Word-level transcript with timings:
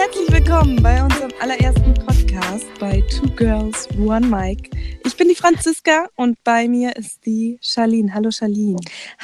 herzlich 0.00 0.32
willkommen 0.32 0.82
bei 0.82 1.02
unserem 1.02 1.30
allerersten 1.40 1.92
Podcast 1.92 2.66
bei 2.78 3.02
Two 3.02 3.28
Girls, 3.36 3.86
One 3.98 4.26
Mic. 4.26 4.70
Ich 5.04 5.14
bin 5.14 5.28
die 5.28 5.34
Franziska 5.34 6.06
und 6.16 6.42
bei 6.42 6.66
mir 6.68 6.96
ist 6.96 7.26
die 7.26 7.58
Charlene. 7.60 8.14
Hallo 8.14 8.30
Charlene. 8.30 8.78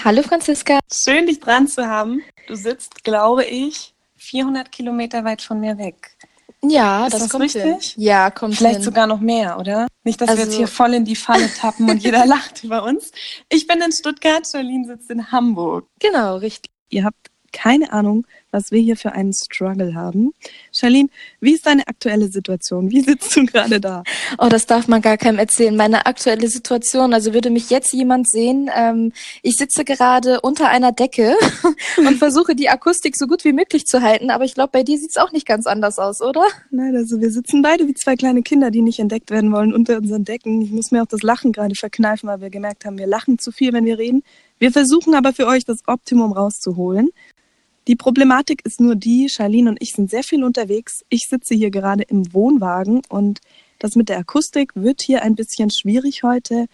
Hallo 0.05 0.23
Franziska. 0.23 0.81
Schön, 0.93 1.27
dich 1.27 1.41
dran 1.41 1.67
zu 1.67 1.87
haben. 1.87 2.21
Du 2.47 2.55
sitzt, 2.55 3.05
glaube 3.05 3.45
ich, 3.45 3.95
400 4.17 4.71
Kilometer 4.71 5.25
weit 5.25 5.41
von 5.41 5.61
mir 5.61 5.79
weg. 5.79 6.17
Ja, 6.63 7.07
ist 7.07 7.15
das, 7.15 7.23
das 7.23 7.31
kommt 7.31 7.45
richtig? 7.45 7.63
hin. 7.63 7.79
Ja, 7.97 8.31
kommt 8.31 8.57
Vielleicht 8.57 8.77
hin. 8.77 8.85
sogar 8.85 9.07
noch 9.07 9.21
mehr, 9.21 9.59
oder? 9.59 9.87
Nicht, 10.05 10.21
dass 10.21 10.29
wir 10.29 10.35
jetzt 10.37 10.47
Also- 10.49 10.59
hier 10.59 10.69
voll 10.69 10.93
in 10.93 11.07
die 11.07 11.17
Falle 11.17 11.49
tappen 11.55 11.89
und 11.89 12.03
jeder 12.03 12.27
lacht 12.27 12.65
über 12.65 12.83
uns. 12.85 13.13
Ich 13.49 13.67
bin 13.67 13.81
in 13.81 13.93
Stuttgart, 13.93 14.47
Charlene 14.47 14.87
sitzt 14.87 15.11
in 15.11 15.33
Hamburg. 15.33 15.87
Genau, 16.01 16.37
richtig. 16.37 16.71
Ihr 16.91 17.05
habt 17.05 17.31
keine 17.53 17.93
Ahnung, 17.93 18.27
was 18.51 18.71
wir 18.71 18.81
hier 18.81 18.97
für 18.97 19.13
einen 19.13 19.33
Struggle 19.35 19.95
haben. 19.95 20.33
Charlene, 20.73 21.11
wie 21.41 21.53
ist 21.53 21.67
deine 21.67 21.87
aktuelle 21.89 22.29
Situation? 22.29 22.91
Wie 22.91 23.03
sitzt 23.03 23.37
du 23.37 23.45
gerade 23.45 23.81
da? 23.81 24.03
Oh, 24.39 24.49
das 24.49 24.65
darf 24.67 24.89
man 24.89 25.03
gar 25.03 25.19
keinem 25.19 25.39
erzählen. 25.39 25.77
Meine 25.77 26.07
aktuelle 26.07 26.49
Situation, 26.49 27.13
also 27.13 27.35
würde 27.35 27.51
mich 27.51 27.69
jetzt 27.69 27.93
jemand 27.93 28.29
sehen, 28.29 28.71
ähm, 28.75 29.13
ich 29.43 29.57
sitze 29.57 29.85
gerade 29.85 30.41
unter 30.41 30.69
einer 30.69 30.93
Decke 30.93 31.37
und 31.99 32.17
versuche 32.17 32.55
die 32.55 32.71
Akustik 32.71 33.17
so 33.17 33.27
gut 33.27 33.45
wie 33.45 33.53
möglich 33.53 33.87
zu 33.87 34.01
halten, 34.01 34.31
aber 34.31 34.45
ich 34.45 34.55
glaube, 34.55 34.71
bei 34.73 34.83
dir 34.83 34.99
sieht's 34.99 35.19
auch 35.19 35.33
nicht 35.33 35.47
ganz 35.47 35.67
anders 35.67 35.99
aus, 35.99 36.23
oder? 36.23 36.45
Nein, 36.71 36.97
also 36.97 37.21
wir 37.21 37.31
sitzen 37.31 37.61
beide 37.63 37.87
wie 37.87 37.95
zwei 37.95 38.17
kleine 38.17 38.43
Kinder, 38.43 38.71
die 38.71 38.83
nicht 38.83 38.99
entdeckt 38.99 39.31
werden 39.31 39.53
wollen 39.53 39.75
unter 39.75 39.99
unseren 39.99 40.25
Decken. 40.25 40.63
Ich 40.63 40.71
muss 40.71 40.91
mir 40.93 41.03
auch 41.03 41.07
das 41.07 41.23
Lachen 41.23 41.53
gerade 41.53 41.75
verkneifen, 41.75 42.29
weil 42.29 42.41
wir 42.41 42.51
gemerkt 42.51 42.85
haben, 42.85 42.99
wir 42.99 43.07
lachen 43.07 43.39
zu 43.39 43.53
viel, 43.53 43.73
wenn 43.73 43.85
wir 43.85 43.99
reden. 43.99 44.23
Wir 44.59 44.73
versuchen 44.73 45.15
aber 45.15 45.35
für 45.35 45.47
euch 45.47 45.65
das 45.65 45.87
Optimum 45.87 46.33
rauszuholen. 46.33 47.11
Die 47.89 47.97
Problematik 47.97 48.65
ist 48.65 48.81
nur 48.81 48.97
die, 48.97 49.29
Charlene 49.29 49.71
und 49.71 49.81
ich 49.81 49.93
sind 49.93 50.11
sehr 50.11 50.25
viel 50.25 50.43
unterwegs. 50.43 51.05
Ich 51.09 51.29
sitze 51.29 51.55
hier 51.55 51.71
gerade 51.71 52.03
im 52.03 52.33
Wohnwagen 52.33 53.03
und 53.09 53.41
das 53.79 53.95
mit 53.95 54.09
der 54.09 54.19
Akustik 54.19 54.73
wird 54.75 55.03
hier 55.03 55.23
ein 55.23 55.37
bisschen 55.37 55.71
schwierig 55.71 56.25
heute. 56.25 56.67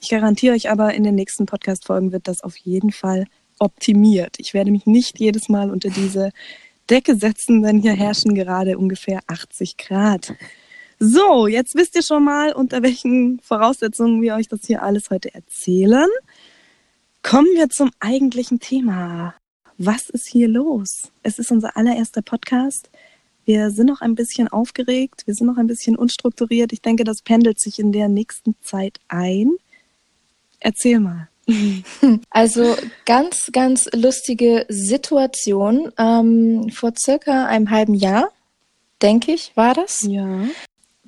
Ich 0.00 0.08
garantiere 0.08 0.54
euch 0.54 0.70
aber, 0.70 0.94
in 0.94 1.02
den 1.02 1.16
nächsten 1.16 1.44
Podcast-Folgen 1.44 2.12
wird 2.12 2.28
das 2.28 2.42
auf 2.42 2.56
jeden 2.56 2.92
Fall 2.92 3.26
optimiert. 3.58 4.36
Ich 4.38 4.54
werde 4.54 4.70
mich 4.70 4.86
nicht 4.86 5.18
jedes 5.20 5.48
Mal 5.48 5.70
unter 5.70 5.90
diese 5.90 6.30
Decke 6.88 7.16
setzen, 7.16 7.62
denn 7.62 7.78
hier 7.78 7.92
herrschen 7.92 8.34
gerade 8.34 8.78
ungefähr 8.78 9.20
80 9.26 9.76
Grad. 9.76 10.34
So, 10.98 11.46
jetzt 11.46 11.74
wisst 11.74 11.94
ihr 11.96 12.02
schon 12.02 12.24
mal, 12.24 12.52
unter 12.52 12.82
welchen 12.82 13.40
Voraussetzungen 13.40 14.22
wir 14.22 14.34
euch 14.34 14.48
das 14.48 14.60
hier 14.66 14.82
alles 14.82 15.10
heute 15.10 15.34
erzählen. 15.34 16.08
Kommen 17.22 17.48
wir 17.54 17.68
zum 17.68 17.90
eigentlichen 18.00 18.60
Thema. 18.60 19.34
Was 19.78 20.08
ist 20.08 20.28
hier 20.28 20.48
los? 20.48 21.10
Es 21.22 21.38
ist 21.38 21.50
unser 21.50 21.76
allererster 21.76 22.22
Podcast. 22.22 22.90
Wir 23.44 23.70
sind 23.70 23.86
noch 23.86 24.00
ein 24.00 24.14
bisschen 24.14 24.48
aufgeregt, 24.48 25.22
wir 25.26 25.34
sind 25.34 25.46
noch 25.46 25.58
ein 25.58 25.66
bisschen 25.66 25.96
unstrukturiert. 25.96 26.72
Ich 26.72 26.80
denke, 26.80 27.04
das 27.04 27.22
pendelt 27.22 27.60
sich 27.60 27.78
in 27.78 27.92
der 27.92 28.08
nächsten 28.08 28.54
Zeit 28.62 29.00
ein. 29.08 29.52
Erzähl 30.60 31.00
mal. 31.00 31.28
Also 32.30 32.74
ganz, 33.04 33.50
ganz 33.52 33.88
lustige 33.92 34.64
Situation. 34.68 35.92
Ähm, 35.98 36.70
vor 36.70 36.92
circa 36.98 37.46
einem 37.46 37.70
halben 37.70 37.94
Jahr, 37.94 38.30
denke 39.02 39.32
ich, 39.32 39.52
war 39.54 39.74
das. 39.74 40.00
Ja. 40.02 40.46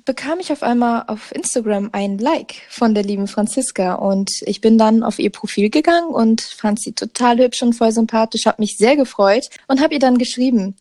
Bekam 0.07 0.39
ich 0.39 0.51
auf 0.51 0.63
einmal 0.63 1.03
auf 1.07 1.31
Instagram 1.35 1.89
ein 1.91 2.17
Like 2.17 2.55
von 2.69 2.95
der 2.95 3.03
lieben 3.03 3.27
Franziska 3.27 3.93
und 3.93 4.31
ich 4.47 4.61
bin 4.61 4.77
dann 4.79 5.03
auf 5.03 5.19
ihr 5.19 5.29
Profil 5.29 5.69
gegangen 5.69 6.07
und 6.09 6.41
fand 6.41 6.81
sie 6.81 6.93
total 6.93 7.37
hübsch 7.37 7.61
und 7.61 7.73
voll 7.73 7.91
sympathisch, 7.91 8.47
habe 8.47 8.61
mich 8.61 8.77
sehr 8.77 8.95
gefreut 8.95 9.47
und 9.67 9.79
habe 9.81 9.93
ihr 9.93 9.99
dann 9.99 10.17
geschrieben. 10.17 10.75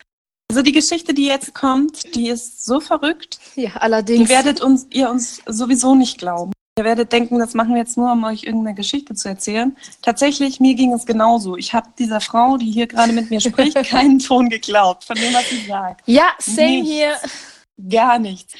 Also 0.49 0.63
die 0.63 0.73
Geschichte, 0.73 1.13
die 1.13 1.27
jetzt 1.27 1.55
kommt, 1.55 2.15
die 2.15 2.29
ist 2.29 2.65
so 2.65 2.81
verrückt. 2.81 3.39
Ja, 3.57 3.71
Die 3.71 3.81
allerdings. 3.81 4.29
werdet 4.31 4.61
uns, 4.63 4.87
ihr 4.91 5.11
uns 5.11 5.43
sowieso 5.45 5.95
nicht 5.95 6.19
glauben. 6.19 6.53
Ihr 6.79 6.85
werdet 6.85 7.11
denken, 7.11 7.39
das 7.39 7.55
machen 7.55 7.71
wir 7.71 7.79
jetzt 7.81 7.97
nur, 7.97 8.13
um 8.13 8.23
euch 8.25 8.45
irgendeine 8.45 8.75
Geschichte 8.77 9.15
zu 9.15 9.29
erzählen. 9.29 9.77
Tatsächlich, 10.03 10.61
mir 10.61 10.75
ging 10.75 10.93
es 10.93 11.05
genauso. 11.05 11.57
Ich 11.57 11.75
habe 11.75 11.89
dieser 11.99 12.21
Frau, 12.21 12.59
die 12.59 12.71
hier 12.71 12.87
gerade 12.87 13.13
mit 13.13 13.31
mir 13.31 13.41
spricht, 13.41 13.75
keinen 13.91 14.19
Ton 14.19 14.49
geglaubt 14.51 15.03
von 15.05 15.17
dem, 15.17 15.35
was 15.35 15.49
sie 15.51 15.67
sagt. 15.67 16.03
ja, 16.07 16.29
same 16.39 16.83
Nichts. 16.83 16.89
hier. 16.91 17.17
Gar 17.91 18.19
nichts. 18.19 18.55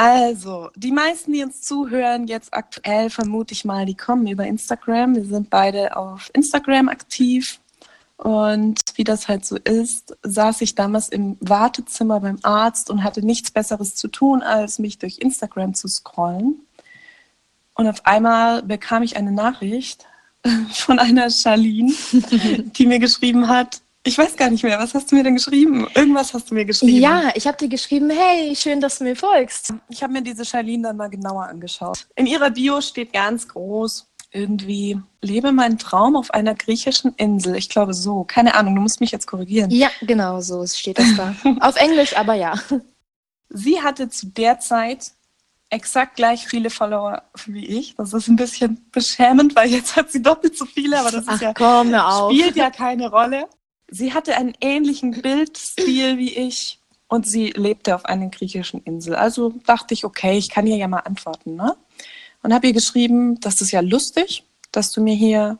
Also, 0.00 0.70
die 0.76 0.92
meisten, 0.92 1.32
die 1.32 1.42
uns 1.42 1.60
zuhören, 1.62 2.28
jetzt 2.28 2.54
aktuell 2.54 3.10
vermute 3.10 3.52
ich 3.52 3.64
mal, 3.64 3.84
die 3.84 3.96
kommen 3.96 4.28
über 4.28 4.46
Instagram. 4.46 5.16
Wir 5.16 5.24
sind 5.24 5.50
beide 5.50 5.96
auf 5.96 6.30
Instagram 6.34 6.88
aktiv. 6.88 7.58
Und 8.16 8.78
wie 8.94 9.02
das 9.02 9.26
halt 9.26 9.44
so 9.44 9.56
ist, 9.56 10.16
saß 10.22 10.60
ich 10.60 10.76
damals 10.76 11.08
im 11.08 11.36
Wartezimmer 11.40 12.20
beim 12.20 12.38
Arzt 12.42 12.90
und 12.90 13.02
hatte 13.02 13.26
nichts 13.26 13.50
Besseres 13.50 13.96
zu 13.96 14.06
tun, 14.06 14.42
als 14.42 14.78
mich 14.78 14.98
durch 14.98 15.18
Instagram 15.18 15.74
zu 15.74 15.88
scrollen. 15.88 16.60
Und 17.74 17.88
auf 17.88 18.06
einmal 18.06 18.62
bekam 18.62 19.02
ich 19.02 19.16
eine 19.16 19.32
Nachricht 19.32 20.06
von 20.74 21.00
einer 21.00 21.28
Charlene, 21.28 21.92
die 22.12 22.86
mir 22.86 23.00
geschrieben 23.00 23.48
hat, 23.48 23.80
ich 24.04 24.16
weiß 24.16 24.36
gar 24.36 24.50
nicht 24.50 24.62
mehr, 24.62 24.78
was 24.78 24.94
hast 24.94 25.10
du 25.10 25.16
mir 25.16 25.22
denn 25.22 25.34
geschrieben? 25.34 25.86
Irgendwas 25.94 26.32
hast 26.32 26.50
du 26.50 26.54
mir 26.54 26.64
geschrieben. 26.64 27.00
Ja, 27.00 27.30
ich 27.34 27.46
habe 27.46 27.58
dir 27.58 27.68
geschrieben, 27.68 28.10
hey, 28.10 28.54
schön, 28.56 28.80
dass 28.80 28.98
du 28.98 29.04
mir 29.04 29.16
folgst. 29.16 29.74
Ich 29.88 30.02
habe 30.02 30.12
mir 30.12 30.22
diese 30.22 30.44
Charlene 30.44 30.88
dann 30.88 30.96
mal 30.96 31.10
genauer 31.10 31.44
angeschaut. 31.44 32.06
In 32.16 32.26
ihrer 32.26 32.50
Bio 32.50 32.80
steht 32.80 33.12
ganz 33.12 33.48
groß 33.48 34.06
irgendwie, 34.30 35.00
lebe 35.22 35.52
meinen 35.52 35.78
Traum 35.78 36.16
auf 36.16 36.32
einer 36.32 36.54
griechischen 36.54 37.14
Insel. 37.16 37.56
Ich 37.56 37.68
glaube 37.68 37.94
so. 37.94 38.24
Keine 38.24 38.54
Ahnung, 38.54 38.74
du 38.74 38.80
musst 38.82 39.00
mich 39.00 39.10
jetzt 39.10 39.26
korrigieren. 39.26 39.70
Ja, 39.70 39.90
genau, 40.02 40.40
so 40.40 40.66
steht 40.66 40.98
das 40.98 41.16
da. 41.16 41.34
auf 41.60 41.76
Englisch, 41.76 42.16
aber 42.16 42.34
ja. 42.34 42.54
Sie 43.48 43.80
hatte 43.80 44.08
zu 44.10 44.26
der 44.26 44.60
Zeit 44.60 45.12
exakt 45.70 46.16
gleich 46.16 46.46
viele 46.46 46.70
Follower 46.70 47.22
wie 47.46 47.66
ich. 47.66 47.94
Das 47.96 48.12
ist 48.12 48.28
ein 48.28 48.36
bisschen 48.36 48.86
beschämend, 48.90 49.54
weil 49.56 49.68
jetzt 49.70 49.96
hat 49.96 50.10
sie 50.10 50.22
doppelt 50.22 50.56
so 50.56 50.64
viele, 50.64 50.98
aber 50.98 51.10
das 51.10 51.22
ist 51.22 51.28
Ach 51.28 51.40
ja 51.40 51.54
komm, 51.54 51.94
spielt 52.30 52.56
ja 52.56 52.70
keine 52.70 53.10
Rolle. 53.10 53.48
Sie 53.90 54.12
hatte 54.12 54.36
einen 54.36 54.54
ähnlichen 54.60 55.22
Bildstil 55.22 56.18
wie 56.18 56.34
ich 56.34 56.78
und 57.08 57.26
sie 57.26 57.50
lebte 57.50 57.94
auf 57.94 58.04
einer 58.04 58.28
griechischen 58.28 58.82
Insel. 58.82 59.14
Also 59.14 59.54
dachte 59.66 59.94
ich, 59.94 60.04
okay, 60.04 60.36
ich 60.36 60.50
kann 60.50 60.66
ihr 60.66 60.76
ja 60.76 60.88
mal 60.88 61.00
antworten. 61.00 61.56
Ne? 61.56 61.74
Und 62.42 62.52
habe 62.52 62.66
ihr 62.66 62.72
geschrieben, 62.74 63.40
das 63.40 63.60
ist 63.60 63.70
ja 63.70 63.80
lustig, 63.80 64.44
dass 64.72 64.92
du 64.92 65.00
mir 65.00 65.14
hier 65.14 65.58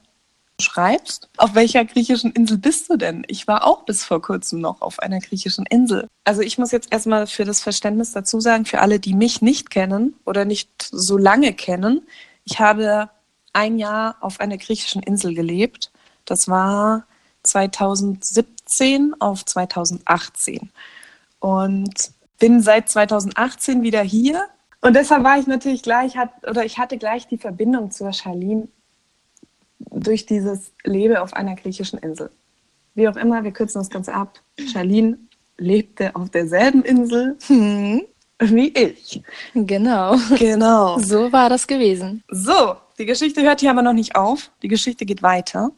schreibst. 0.60 1.28
Auf 1.36 1.54
welcher 1.54 1.84
griechischen 1.84 2.32
Insel 2.32 2.58
bist 2.58 2.90
du 2.90 2.96
denn? 2.96 3.24
Ich 3.28 3.46
war 3.46 3.66
auch 3.66 3.84
bis 3.84 4.04
vor 4.04 4.20
kurzem 4.20 4.60
noch 4.60 4.82
auf 4.82 4.98
einer 4.98 5.20
griechischen 5.20 5.64
Insel. 5.66 6.08
Also 6.24 6.42
ich 6.42 6.58
muss 6.58 6.72
jetzt 6.72 6.92
erstmal 6.92 7.26
für 7.26 7.44
das 7.44 7.60
Verständnis 7.60 8.12
dazu 8.12 8.40
sagen, 8.40 8.64
für 8.64 8.80
alle, 8.80 8.98
die 8.98 9.14
mich 9.14 9.40
nicht 9.40 9.70
kennen 9.70 10.16
oder 10.24 10.44
nicht 10.44 10.70
so 10.90 11.16
lange 11.16 11.54
kennen, 11.54 12.02
ich 12.44 12.60
habe 12.60 13.08
ein 13.52 13.78
Jahr 13.78 14.16
auf 14.20 14.40
einer 14.40 14.58
griechischen 14.58 15.02
Insel 15.02 15.34
gelebt. 15.34 15.90
Das 16.24 16.48
war 16.48 17.06
2017 17.48 19.14
auf 19.20 19.44
2018 19.44 20.70
und 21.40 22.10
bin 22.38 22.60
seit 22.62 22.88
2018 22.88 23.82
wieder 23.82 24.02
hier. 24.02 24.46
Und 24.80 24.94
deshalb 24.94 25.24
war 25.24 25.38
ich 25.38 25.46
natürlich 25.46 25.82
gleich, 25.82 26.16
hat, 26.16 26.30
oder 26.48 26.64
ich 26.64 26.78
hatte 26.78 26.98
gleich 26.98 27.26
die 27.26 27.38
Verbindung 27.38 27.90
zur 27.90 28.12
Charlene 28.12 28.68
durch 29.90 30.26
dieses 30.26 30.72
Lebe 30.84 31.22
auf 31.22 31.32
einer 31.32 31.54
griechischen 31.56 31.98
Insel. 31.98 32.30
Wie 32.94 33.08
auch 33.08 33.16
immer, 33.16 33.44
wir 33.44 33.52
kürzen 33.52 33.80
das 33.80 33.90
Ganze 33.90 34.14
ab. 34.14 34.40
Charlene 34.72 35.18
lebte 35.56 36.14
auf 36.14 36.30
derselben 36.30 36.82
Insel 36.82 37.36
Hm, 37.46 38.02
wie 38.40 38.68
ich. 38.68 39.22
genau. 39.54 40.16
Genau. 40.38 40.98
So 40.98 41.32
war 41.32 41.48
das 41.48 41.66
gewesen. 41.66 42.22
So, 42.28 42.76
die 42.98 43.06
Geschichte 43.06 43.42
hört 43.42 43.60
hier 43.60 43.70
aber 43.70 43.82
noch 43.82 43.92
nicht 43.92 44.16
auf. 44.16 44.50
Die 44.62 44.68
Geschichte 44.68 45.04
geht 45.06 45.22
weiter. 45.22 45.72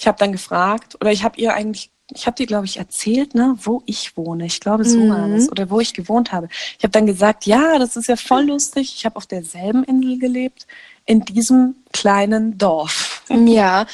Ich 0.00 0.06
habe 0.06 0.18
dann 0.18 0.32
gefragt, 0.32 0.96
oder 1.00 1.12
ich 1.12 1.22
habe 1.24 1.38
ihr 1.38 1.52
eigentlich, 1.52 1.90
ich 2.12 2.26
habe 2.26 2.34
dir, 2.34 2.46
glaube 2.46 2.64
ich, 2.64 2.78
erzählt, 2.78 3.34
ne, 3.34 3.54
wo 3.62 3.82
ich 3.84 4.16
wohne. 4.16 4.46
Ich 4.46 4.58
glaube, 4.58 4.84
so 4.86 5.08
war 5.10 5.28
Mhm. 5.28 5.34
das. 5.36 5.50
Oder 5.50 5.68
wo 5.68 5.78
ich 5.78 5.92
gewohnt 5.92 6.32
habe. 6.32 6.48
Ich 6.78 6.82
habe 6.82 6.90
dann 6.92 7.04
gesagt, 7.06 7.44
ja, 7.44 7.78
das 7.78 7.96
ist 7.96 8.08
ja 8.08 8.16
voll 8.16 8.44
lustig. 8.46 8.94
Ich 8.96 9.04
habe 9.04 9.16
auf 9.16 9.26
derselben 9.26 9.84
Insel 9.84 10.18
gelebt, 10.18 10.66
in 11.04 11.20
diesem 11.20 11.76
kleinen 11.92 12.56
Dorf. 12.56 13.22
Ja, 13.28 13.86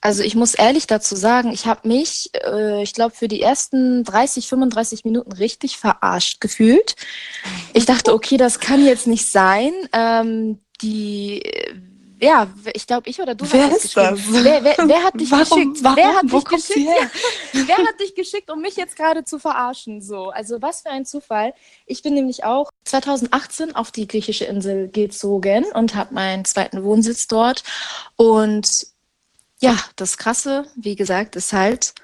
also 0.00 0.22
ich 0.22 0.36
muss 0.36 0.54
ehrlich 0.54 0.86
dazu 0.86 1.16
sagen, 1.16 1.50
ich 1.52 1.66
habe 1.66 1.88
mich, 1.88 2.30
äh, 2.46 2.80
ich 2.84 2.94
glaube, 2.94 3.16
für 3.16 3.26
die 3.26 3.42
ersten 3.42 4.04
30, 4.04 4.46
35 4.46 5.04
Minuten 5.04 5.32
richtig 5.32 5.76
verarscht 5.76 6.40
gefühlt. 6.40 6.94
Ich 7.74 7.84
dachte, 7.84 8.14
okay, 8.14 8.36
das 8.36 8.60
kann 8.60 8.84
jetzt 8.86 9.08
nicht 9.08 9.28
sein. 9.28 9.72
Ähm, 9.92 10.60
die, 10.82 11.42
ja, 12.20 12.48
ich 12.74 12.86
glaube, 12.86 13.08
ich 13.08 13.20
oder 13.20 13.34
du 13.34 13.44
Wer 13.50 13.70
hast 13.70 13.84
ist 13.84 13.94
geschrieben. 13.94 14.22
das? 14.32 14.44
Wer, 14.44 14.64
wer, 14.64 14.76
wer 14.88 15.04
hat 15.04 15.20
dich 15.20 15.30
Warum? 15.30 15.44
geschickt? 15.72 15.84
Warum? 15.84 15.96
Wer 15.96 16.14
hat 16.14 16.24
dich 16.24 16.44
geschickt? 16.44 16.88
her? 16.88 17.10
Wer 17.66 17.76
hat 17.78 18.00
dich 18.00 18.14
geschickt, 18.14 18.50
um 18.50 18.60
mich 18.60 18.76
jetzt 18.76 18.96
gerade 18.96 19.24
zu 19.24 19.38
verarschen? 19.38 20.02
So, 20.02 20.30
also 20.30 20.60
was 20.62 20.82
für 20.82 20.90
ein 20.90 21.06
Zufall. 21.06 21.54
Ich 21.86 22.02
bin 22.02 22.14
nämlich 22.14 22.44
auch 22.44 22.70
2018 22.84 23.74
auf 23.74 23.90
die 23.90 24.06
griechische 24.06 24.44
Insel 24.44 24.88
gezogen 24.88 25.64
und 25.74 25.94
habe 25.94 26.14
meinen 26.14 26.44
zweiten 26.44 26.82
Wohnsitz 26.84 27.26
dort. 27.26 27.62
Und 28.16 28.68
ja, 29.60 29.76
das 29.96 30.16
Krasse, 30.16 30.66
wie 30.76 30.96
gesagt, 30.96 31.36
ist 31.36 31.52
halt, 31.52 31.94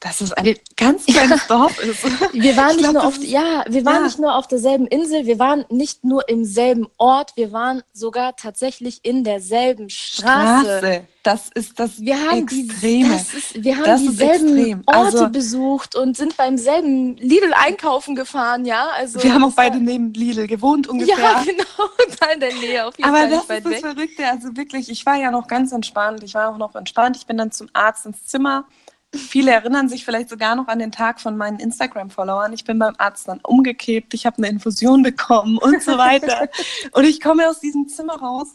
dass 0.00 0.20
es 0.20 0.32
ein 0.32 0.54
ganz 0.76 1.06
kleines 1.06 1.46
Dorf 1.46 1.78
ist. 1.82 2.04
Wir 2.32 2.56
waren 2.56 2.70
Ich 2.70 2.76
nicht 2.76 2.90
glaub, 2.90 2.92
nur 2.94 3.04
auf, 3.06 3.18
ja, 3.22 3.64
wir 3.68 3.84
waren 3.84 3.96
ja. 3.96 4.02
nicht 4.04 4.18
nur 4.18 4.34
auf 4.36 4.46
derselben 4.46 4.86
Insel, 4.86 5.26
wir 5.26 5.38
waren 5.38 5.64
nicht 5.70 6.04
nur 6.04 6.28
im 6.28 6.44
selben 6.44 6.86
Ort, 6.98 7.32
wir 7.36 7.52
waren 7.52 7.82
sogar 7.92 8.36
tatsächlich 8.36 9.00
in 9.04 9.24
derselben 9.24 9.90
Straße. 9.90 10.64
Straße. 10.78 11.04
Das 11.24 11.50
ist 11.52 11.78
das 11.78 12.00
Wir 12.00 12.16
haben, 12.18 12.38
Extreme. 12.44 12.72
Die, 12.80 13.02
das 13.10 13.34
ist, 13.34 13.62
wir 13.64 13.76
haben 13.76 13.84
Das 13.84 14.00
dieselben 14.00 14.56
extrem. 14.56 14.82
Orte 14.86 14.98
Also- 15.00 15.28
besucht 15.28 15.94
und 15.96 16.16
sind 16.16 16.36
beim 16.36 16.56
selben 16.56 17.16
Lidl 17.16 17.52
einkaufen 17.54 18.14
gefahren, 18.14 18.64
ja. 18.64 18.88
Also 18.96 19.22
Wir 19.22 19.34
haben 19.34 19.44
auch 19.44 19.52
beide 19.52 19.78
neben 19.78 20.14
Lidl 20.14 20.46
gewohnt 20.46 20.86
ungefähr. 20.86 21.18
Ja, 21.18 21.42
genau, 21.46 21.88
da 22.20 22.26
in 22.30 22.40
der 22.40 22.54
Nähe, 22.54 22.86
auf 22.86 22.96
jeden 22.96 23.10
Aber 23.10 23.18
Fall 23.18 23.30
das 23.30 23.40
ist 23.42 23.50
das 23.50 23.64
weg. 23.64 23.80
Verrückte. 23.80 24.26
Also 24.26 24.56
wirklich, 24.56 24.88
ich 24.90 25.04
war 25.04 25.16
ja 25.16 25.30
noch 25.30 25.48
ganz 25.48 25.72
entspannt. 25.72 26.22
Ich 26.22 26.34
war 26.34 26.48
auch 26.48 26.56
noch 26.56 26.74
entspannt. 26.74 27.16
Ich 27.16 27.26
bin 27.26 27.36
dann 27.36 27.50
zum 27.52 27.68
Arzt 27.74 28.06
ins 28.06 28.24
Zimmer. 28.24 28.64
Viele 29.14 29.52
erinnern 29.52 29.88
sich 29.88 30.04
vielleicht 30.04 30.28
sogar 30.28 30.54
noch 30.54 30.68
an 30.68 30.78
den 30.78 30.92
Tag 30.92 31.20
von 31.20 31.36
meinen 31.36 31.58
Instagram-Followern. 31.60 32.52
Ich 32.52 32.64
bin 32.64 32.78
beim 32.78 32.94
Arzt 32.98 33.26
dann 33.28 33.40
umgekippt, 33.40 34.12
ich 34.12 34.26
habe 34.26 34.36
eine 34.38 34.48
Infusion 34.48 35.02
bekommen 35.02 35.56
und 35.56 35.82
so 35.82 35.96
weiter. 35.96 36.48
und 36.92 37.04
ich 37.04 37.20
komme 37.20 37.48
aus 37.48 37.60
diesem 37.60 37.88
Zimmer 37.88 38.18
raus, 38.18 38.48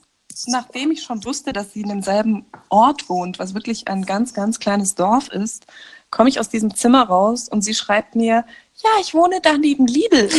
nachdem 0.46 0.92
ich 0.92 1.02
schon 1.02 1.24
wusste, 1.26 1.54
dass 1.54 1.74
sie 1.74 1.82
in 1.82 1.90
demselben 1.90 2.46
Ort 2.70 3.10
wohnt, 3.10 3.40
was 3.40 3.56
wirklich 3.56 3.88
ein 3.88 4.04
ganz, 4.04 4.36
ganz 4.36 4.60
kleines 4.60 4.94
Dorf 4.94 5.30
ist, 5.30 5.66
komme 6.12 6.30
ich 6.30 6.40
aus 6.40 6.50
diesem 6.50 6.76
Zimmer 6.76 7.04
raus 7.04 7.50
und 7.50 7.64
sie 7.64 7.74
schreibt 7.74 8.16
mir, 8.16 8.46
ja, 8.76 8.90
ich 9.02 9.16
wohne 9.16 9.42
da 9.42 9.58
neben 9.58 9.88
Lidl. 9.88 10.30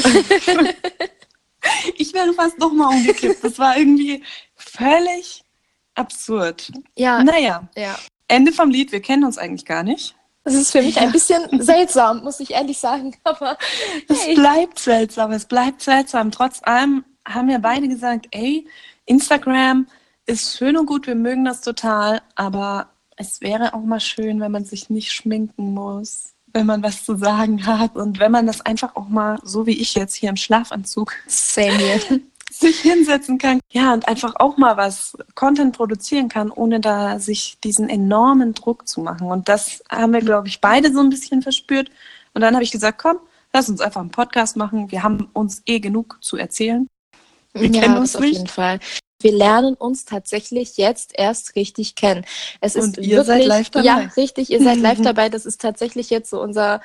ich 1.97 2.15
wäre 2.15 2.33
fast 2.35 2.59
noch 2.59 2.73
mal 2.73 2.89
umgekippt. 2.89 3.43
Das 3.43 3.59
war 3.59 3.77
irgendwie 3.77 4.23
völlig 4.55 5.43
absurd. 5.95 6.71
Ja, 6.97 7.23
Naja, 7.25 7.69
ja. 7.77 7.97
Ende 8.29 8.53
vom 8.53 8.71
Lied. 8.71 8.93
Wir 8.93 9.01
kennen 9.01 9.25
uns 9.25 9.39
eigentlich 9.39 9.65
gar 9.65 9.83
nicht. 9.83 10.15
Das 10.45 10.55
ist 10.55 10.73
für 10.73 10.83
mich 10.83 10.99
ein 10.99 11.11
bisschen 11.11 11.43
seltsam, 11.63 12.23
muss 12.23 12.41
ich 12.41 12.51
ehrlich 12.51 12.79
sagen. 12.79 13.17
Aber 13.25 13.57
Es 14.09 14.27
hey, 14.27 14.35
bleibt 14.35 14.79
seltsam. 14.79 15.33
Es 15.33 15.47
bleibt 15.47 15.81
seltsam. 15.81 16.31
Trotz 16.31 16.61
allem 16.63 17.05
haben 17.27 17.49
wir 17.49 17.59
beide 17.59 17.89
gesagt, 17.89 18.29
ey, 18.31 18.67
Instagram 19.07 19.87
ist 20.27 20.57
schön 20.57 20.77
und 20.77 20.87
gut. 20.87 21.07
Wir 21.07 21.15
mögen 21.15 21.45
das 21.45 21.63
total. 21.63 22.21
Aber 22.35 22.91
es 23.17 23.41
wäre 23.41 23.73
auch 23.75 23.83
mal 23.83 24.01
schön, 24.01 24.41
wenn 24.41 24.53
man 24.53 24.65
sich 24.65 24.91
nicht 24.91 25.13
schminken 25.13 25.73
muss. 25.73 26.35
Wenn 26.53 26.67
man 26.67 26.83
was 26.83 27.05
zu 27.05 27.17
sagen 27.17 27.67
hat 27.67 27.97
und 27.97 28.21
wenn 28.21 28.31
man 28.31 28.47
das 28.47 28.61
einfach 28.61 28.95
auch 28.95 29.09
mal, 29.09 29.41
so 29.43 29.67
wie 29.67 29.81
ich 29.81 29.95
jetzt 29.95 30.15
hier 30.15 30.29
im 30.29 30.37
Schlafanzug, 30.37 31.15
same. 31.27 32.01
sich 32.61 32.81
hinsetzen 32.81 33.39
kann. 33.39 33.61
Ja, 33.71 33.93
und 33.93 34.09
einfach 34.09 34.35
auch 34.37 34.57
mal 34.57 34.77
was 34.77 35.17
Content 35.35 35.77
produzieren 35.77 36.29
kann, 36.29 36.51
ohne 36.51 36.81
da 36.81 37.19
sich 37.19 37.59
diesen 37.63 37.89
enormen 37.89 38.55
Druck 38.55 38.89
zu 38.89 39.01
machen. 39.01 39.31
Und 39.31 39.49
das 39.49 39.83
haben 39.91 40.13
wir, 40.13 40.21
glaube 40.21 40.49
ich, 40.49 40.61
beide 40.61 40.93
so 40.93 41.01
ein 41.01 41.11
bisschen 41.11 41.43
verspürt. 41.43 41.91
Und 42.33 42.41
dann 42.41 42.55
habe 42.55 42.65
ich 42.65 42.73
gesagt, 42.73 42.99
komm, 43.01 43.19
lass 43.53 43.69
uns 43.69 43.81
einfach 43.81 44.01
einen 44.01 44.11
Podcast 44.11 44.57
machen. 44.57 44.91
Wir 44.91 45.03
haben 45.03 45.29
uns 45.33 45.63
eh 45.67 45.81
genug 45.81 46.19
zu 46.21 46.37
erzählen. 46.37 46.89
Wir 47.53 47.71
ja, 47.71 47.83
kennen 47.83 47.99
uns 47.99 48.17
auf 48.17 48.23
nicht. 48.23 48.35
jeden 48.35 48.49
Fall. 48.49 48.81
Wir 49.21 49.33
lernen 49.33 49.75
uns 49.75 50.05
tatsächlich 50.05 50.77
jetzt 50.77 51.13
erst 51.15 51.57
richtig 51.57 51.95
kennen. 51.95 52.27
Es 52.61 52.77
Und 52.77 52.99
ist 52.99 53.07
ihr 53.07 53.25
seid 53.25 53.39
wirklich, 53.39 53.49
live 53.49 53.71
dabei. 53.71 53.87
Ja, 53.87 53.97
richtig, 54.17 54.51
ihr 54.51 54.63
seid 54.63 54.79
live 54.79 55.01
dabei. 55.03 55.29
Das 55.29 55.47
ist 55.47 55.61
tatsächlich 55.61 56.11
jetzt 56.11 56.29
so 56.29 56.43
unser, 56.43 56.83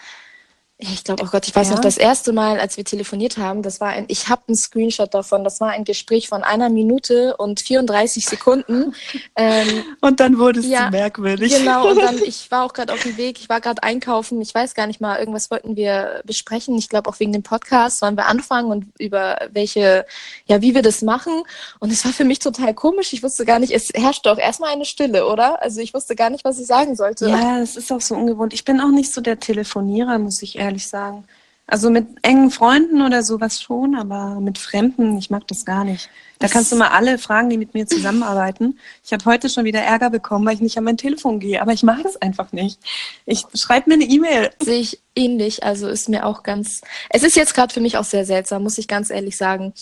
ich 0.82 1.04
glaube, 1.04 1.24
oh 1.26 1.28
Gott, 1.30 1.46
ich 1.46 1.54
weiß 1.54 1.68
Ja. 1.68 1.76
noch, 1.76 1.82
das 1.82 1.98
erste 1.98 2.32
Mal, 2.32 2.58
als 2.58 2.78
wir 2.78 2.86
telefoniert 2.86 3.38
haben, 3.38 3.64
das 3.64 3.82
war 3.82 3.90
ein, 3.90 4.06
ich 4.08 4.30
habe 4.30 4.44
einen 4.48 4.56
Screenshot 4.56 5.14
davon, 5.14 5.44
das 5.44 5.60
war 5.60 5.72
ein 5.72 5.84
Gespräch 5.84 6.30
von 6.30 6.42
einer 6.42 6.70
Minute 6.70 7.36
und 7.36 7.60
34 7.60 8.26
Sekunden. 8.26 8.96
ähm, 9.36 9.84
Und 10.00 10.22
dann 10.22 10.40
wurde 10.40 10.62
es 10.62 10.68
Ja, 10.68 10.86
zu 10.86 10.92
merkwürdig. 10.92 11.54
Genau, 11.54 11.90
und 11.90 12.02
dann, 12.02 12.18
ich 12.26 12.50
war 12.50 12.64
auch 12.64 12.72
gerade 12.72 12.94
auf 12.94 13.04
dem 13.04 13.18
Weg, 13.18 13.42
ich 13.42 13.50
war 13.50 13.60
gerade 13.60 13.84
einkaufen, 13.84 14.40
ich 14.42 14.56
weiß 14.56 14.74
gar 14.74 14.88
nicht 14.88 15.02
mal, 15.02 15.20
irgendwas 15.20 15.52
wollten 15.52 15.76
wir 15.76 16.22
besprechen. 16.24 16.78
Ich 16.78 16.88
glaube 16.88 17.10
auch 17.10 17.20
wegen 17.20 17.34
dem 17.34 17.44
Podcast 17.44 18.02
wollen 18.02 18.16
wir 18.16 18.28
anfangen 18.28 18.72
und 18.72 18.86
über 19.00 19.38
welche, 19.52 20.06
ja, 20.46 20.62
wie 20.62 20.74
wir 20.76 20.82
das 20.82 21.02
machen. 21.02 21.44
Und 21.80 21.92
es 21.92 22.06
war 22.06 22.14
für 22.14 22.24
mich 22.24 22.40
total 22.40 22.74
komisch. 22.74 23.12
Ich 23.12 23.22
wusste 23.22 23.44
gar 23.44 23.60
nicht, 23.60 23.74
es 23.74 23.90
herrschte 23.94 24.32
auch 24.32 24.38
erstmal 24.38 24.72
eine 24.72 24.86
Stille, 24.86 25.28
oder? 25.28 25.62
Also 25.62 25.82
ich 25.82 25.94
wusste 25.94 26.16
gar 26.16 26.30
nicht, 26.30 26.46
was 26.46 26.58
ich 26.58 26.68
sagen 26.68 26.96
sollte. 26.96 27.28
Ja, 27.28 27.60
es 27.60 27.76
ist 27.76 27.92
auch 27.92 28.00
so 28.00 28.16
ungewohnt. 28.16 28.54
Ich 28.54 28.64
bin 28.64 28.80
auch 28.80 28.92
nicht 28.92 29.14
so 29.14 29.20
der 29.20 29.42
Telefonierer, 29.42 30.18
muss 30.20 30.42
ich 30.42 30.58
ehrlich 30.58 30.69
sagen. 30.78 31.26
Also 31.72 31.92
mit 31.92 32.08
engen 32.24 32.50
Freunden 32.50 33.04
oder 33.04 33.22
sowas 33.22 33.62
schon, 33.62 33.96
aber 33.96 34.40
mit 34.40 34.58
Fremden, 34.58 35.16
ich 35.20 35.30
mag 35.30 35.48
das 35.48 35.66
gar 35.66 35.84
nicht. 35.84 36.10
Da 36.40 36.48
Das- 36.48 36.52
kannst 36.52 36.72
du 36.72 36.76
mal 36.76 36.88
alle 36.88 37.20
fragen, 37.20 37.50
die 37.52 37.58
mit 37.60 37.76
mir 37.76 37.86
zusammenarbeiten. 37.86 38.80
Ich 39.06 39.14
habe 39.14 39.24
heute 39.26 39.50
schon 39.50 39.66
wieder 39.66 39.82
Ärger 39.82 40.10
bekommen, 40.10 40.48
weil 40.48 40.56
ich 40.56 40.62
nicht 40.62 40.78
an 40.80 40.84
mein 40.84 40.98
Telefon 40.98 41.40
gehe, 41.40 41.62
aber 41.62 41.72
ich 41.74 41.84
mag 41.84 42.04
es 42.06 42.20
einfach 42.20 42.52
nicht. 42.54 42.80
Ich 43.28 43.44
schreibe 43.54 43.90
mir 43.90 43.96
eine 43.96 44.06
E-Mail. 44.06 44.50
Sehe 44.64 44.80
ich 44.80 45.00
ähnlich. 45.16 45.64
Also 45.64 45.88
ist 45.90 46.10
mir 46.10 46.26
auch 46.26 46.42
ganz. 46.42 46.82
Es 47.12 47.22
ist 47.22 47.36
jetzt 47.36 47.54
gerade 47.54 47.72
für 47.72 47.82
mich 47.82 47.98
auch 47.98 48.04
sehr 48.04 48.26
seltsam, 48.26 48.64
muss 48.64 48.80
ich 48.80 48.88
ganz 48.88 49.12
ehrlich 49.12 49.38
sagen. 49.38 49.74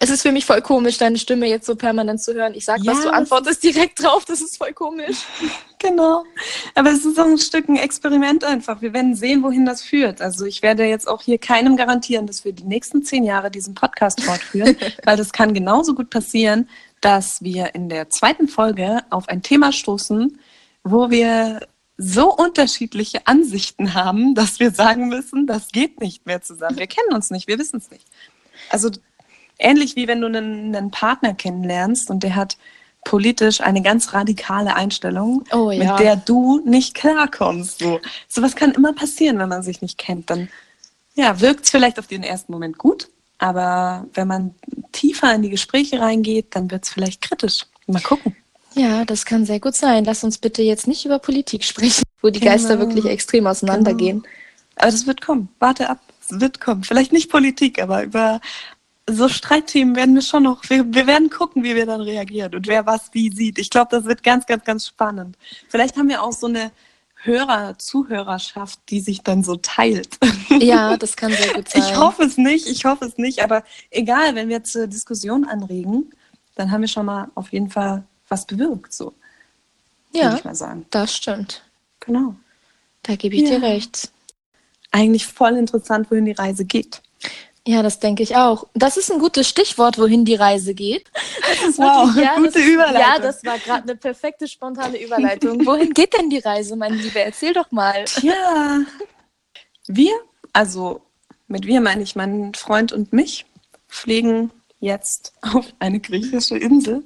Es 0.00 0.10
ist 0.10 0.22
für 0.22 0.32
mich 0.32 0.44
voll 0.44 0.60
komisch, 0.60 0.98
deine 0.98 1.18
Stimme 1.18 1.46
jetzt 1.46 1.66
so 1.66 1.76
permanent 1.76 2.20
zu 2.20 2.34
hören. 2.34 2.54
Ich 2.54 2.64
sag 2.64 2.82
Ja, 2.82 2.92
was, 2.92 3.02
du 3.02 3.12
antwortest 3.12 3.62
direkt 3.62 4.02
drauf. 4.02 4.24
Das 4.24 4.40
ist 4.40 4.56
voll 4.56 4.72
komisch. 4.72 5.18
Genau. 5.80 6.24
Aber 6.74 6.92
es 6.92 7.04
ist 7.04 7.20
auch 7.20 7.26
ein 7.26 7.36
Stück 7.36 7.68
ein 7.68 7.76
Experiment 7.76 8.42
einfach. 8.42 8.80
Wir 8.80 8.94
werden 8.94 9.14
sehen, 9.14 9.42
wohin 9.42 9.66
das 9.66 9.82
führt. 9.82 10.22
Also 10.22 10.46
ich 10.46 10.62
werde 10.62 10.84
jetzt 10.86 11.06
auch 11.06 11.20
hier 11.20 11.36
keinem 11.36 11.76
garantieren, 11.76 12.26
dass 12.26 12.42
wir 12.46 12.52
die 12.54 12.64
nächsten 12.64 13.02
zehn 13.02 13.22
Jahre 13.22 13.50
diesen 13.50 13.74
Podcast 13.74 14.22
fortführen, 14.22 14.78
weil 15.04 15.18
das 15.18 15.34
kann 15.34 15.52
genauso 15.52 15.94
gut 15.94 16.08
passieren, 16.08 16.70
dass 17.02 17.42
wir 17.42 17.74
in 17.74 17.90
der 17.90 18.08
zweiten 18.08 18.48
Folge 18.48 19.00
auf 19.10 19.28
ein 19.28 19.42
Thema 19.42 19.72
stoßen, 19.72 20.40
wo 20.84 21.10
wir 21.10 21.60
so 21.98 22.34
unterschiedliche 22.34 23.26
Ansichten 23.26 23.92
haben, 23.92 24.34
dass 24.34 24.60
wir 24.60 24.70
sagen 24.70 25.08
müssen, 25.08 25.46
das 25.46 25.68
geht 25.68 26.00
nicht 26.00 26.24
mehr 26.24 26.40
zusammen. 26.40 26.78
Wir 26.78 26.86
kennen 26.86 27.12
uns 27.12 27.30
nicht, 27.30 27.46
wir 27.46 27.58
wissen 27.58 27.76
es 27.76 27.90
nicht. 27.90 28.06
Also 28.70 28.90
ähnlich 29.58 29.96
wie 29.96 30.08
wenn 30.08 30.20
du 30.20 30.26
einen, 30.26 30.74
einen 30.74 30.90
Partner 30.90 31.34
kennenlernst 31.34 32.10
und 32.10 32.22
der 32.22 32.34
hat 32.36 32.56
politisch 33.04 33.60
eine 33.60 33.82
ganz 33.82 34.14
radikale 34.14 34.74
Einstellung, 34.76 35.44
Oh 35.52 35.70
ja. 35.70 35.92
mit 35.92 36.00
der 36.00 36.16
du 36.16 36.60
nicht 36.64 36.94
klarkommst. 36.94 37.80
So 37.80 38.00
sowas 38.28 38.56
kann 38.56 38.72
immer 38.72 38.92
passieren, 38.94 39.38
wenn 39.38 39.48
man 39.50 39.62
sich 39.62 39.82
nicht 39.82 39.98
kennt. 39.98 40.30
Dann 40.30 40.48
ja, 41.14 41.40
wirkt 41.40 41.64
es 41.64 41.70
vielleicht 41.70 41.98
auf 41.98 42.06
den 42.06 42.22
ersten 42.22 42.50
Moment 42.52 42.78
gut, 42.78 43.08
aber 43.38 44.06
wenn 44.14 44.26
man 44.26 44.54
tiefer 44.92 45.34
in 45.34 45.42
die 45.42 45.50
Gespräche 45.50 46.00
reingeht, 46.00 46.56
dann 46.56 46.70
wird 46.70 46.84
es 46.84 46.90
vielleicht 46.90 47.20
kritisch. 47.20 47.66
Mal 47.86 48.00
gucken. 48.00 48.34
Ja, 48.74 49.04
das 49.04 49.24
kann 49.26 49.44
sehr 49.44 49.60
gut 49.60 49.76
sein. 49.76 50.04
Lass 50.04 50.24
uns 50.24 50.38
bitte 50.38 50.62
jetzt 50.62 50.88
nicht 50.88 51.04
über 51.04 51.18
Politik 51.18 51.62
sprechen, 51.64 52.02
wo 52.22 52.30
die 52.30 52.40
Geister 52.40 52.76
Genau. 52.76 52.86
wirklich 52.88 53.04
extrem 53.04 53.46
auseinandergehen. 53.46 54.24
Aber 54.76 54.90
das 54.90 55.06
wird 55.06 55.20
kommen. 55.20 55.48
Warte 55.60 55.88
ab. 55.90 56.00
Es 56.28 56.40
wird 56.40 56.60
kommen. 56.60 56.82
Vielleicht 56.82 57.12
nicht 57.12 57.30
Politik, 57.30 57.80
aber 57.80 58.02
über 58.02 58.40
so 59.08 59.28
Streitthemen 59.28 59.94
werden 59.96 60.14
wir 60.14 60.22
schon 60.22 60.44
noch, 60.44 60.62
wir, 60.70 60.84
wir 60.92 61.06
werden 61.06 61.28
gucken, 61.30 61.62
wie 61.62 61.74
wir 61.74 61.84
dann 61.86 62.00
reagieren 62.00 62.54
und 62.54 62.66
wer 62.66 62.86
was 62.86 63.10
wie 63.12 63.30
sieht. 63.30 63.58
Ich 63.58 63.68
glaube, 63.70 63.88
das 63.90 64.04
wird 64.04 64.22
ganz, 64.22 64.46
ganz, 64.46 64.64
ganz 64.64 64.86
spannend. 64.86 65.36
Vielleicht 65.68 65.96
haben 65.96 66.08
wir 66.08 66.22
auch 66.22 66.32
so 66.32 66.46
eine 66.46 66.70
Hörer, 67.16 67.78
Zuhörerschaft, 67.78 68.78
die 68.90 69.00
sich 69.00 69.22
dann 69.22 69.42
so 69.44 69.56
teilt. 69.56 70.18
Ja, 70.58 70.96
das 70.98 71.16
kann 71.16 71.32
sehr 71.32 71.54
gut 71.54 71.68
sein. 71.68 71.82
Ich 71.82 71.96
hoffe 71.96 72.22
es 72.24 72.36
nicht, 72.36 72.66
ich 72.66 72.84
hoffe 72.84 73.04
es 73.06 73.16
nicht, 73.18 73.42
aber 73.42 73.62
egal, 73.90 74.34
wenn 74.34 74.48
wir 74.48 74.62
zur 74.64 74.86
Diskussion 74.86 75.44
anregen, 75.46 76.10
dann 76.54 76.70
haben 76.70 76.82
wir 76.82 76.88
schon 76.88 77.06
mal 77.06 77.30
auf 77.34 77.52
jeden 77.52 77.70
Fall 77.70 78.04
was 78.28 78.46
bewirkt, 78.46 78.92
so 78.92 79.14
Ja, 80.12 80.34
ich 80.34 80.44
mal 80.44 80.54
sagen. 80.54 80.86
das 80.90 81.14
stimmt. 81.16 81.62
Genau. 82.00 82.34
Da 83.02 83.16
gebe 83.16 83.36
ich 83.36 83.42
Ja. 83.42 83.58
dir 83.58 83.62
recht. 83.62 84.10
Eigentlich 84.90 85.26
voll 85.26 85.56
interessant, 85.56 86.10
wohin 86.10 86.24
die 86.26 86.32
Reise 86.32 86.64
geht. 86.64 87.02
Ja, 87.66 87.82
das 87.82 87.98
denke 87.98 88.22
ich 88.22 88.36
auch. 88.36 88.66
Das 88.74 88.98
ist 88.98 89.10
ein 89.10 89.18
gutes 89.18 89.48
Stichwort, 89.48 89.98
wohin 89.98 90.26
die 90.26 90.34
Reise 90.34 90.74
geht. 90.74 91.10
Das 91.40 91.70
ist 91.70 91.78
Wow, 91.78 92.14
ja, 92.16 92.34
gute 92.36 92.50
das 92.50 92.56
ist, 92.56 92.66
Überleitung. 92.68 93.00
Ja, 93.00 93.18
das 93.18 93.44
war 93.44 93.58
gerade 93.58 93.82
eine 93.84 93.96
perfekte 93.96 94.46
spontane 94.46 95.02
Überleitung. 95.02 95.64
Wohin 95.64 95.94
geht 95.94 96.12
denn 96.18 96.28
die 96.28 96.40
Reise, 96.40 96.76
mein 96.76 96.94
Liebe? 96.94 97.20
Erzähl 97.20 97.54
doch 97.54 97.70
mal. 97.70 98.04
Ja. 98.20 98.80
Wir, 99.86 100.12
also 100.52 101.00
mit 101.46 101.66
wir 101.66 101.80
meine 101.80 102.02
ich 102.02 102.16
meinen 102.16 102.52
Freund 102.54 102.92
und 102.92 103.12
mich, 103.12 103.46
fliegen 103.88 104.50
jetzt 104.80 105.32
auf 105.40 105.66
eine 105.78 106.00
griechische 106.00 106.58
Insel. 106.58 107.04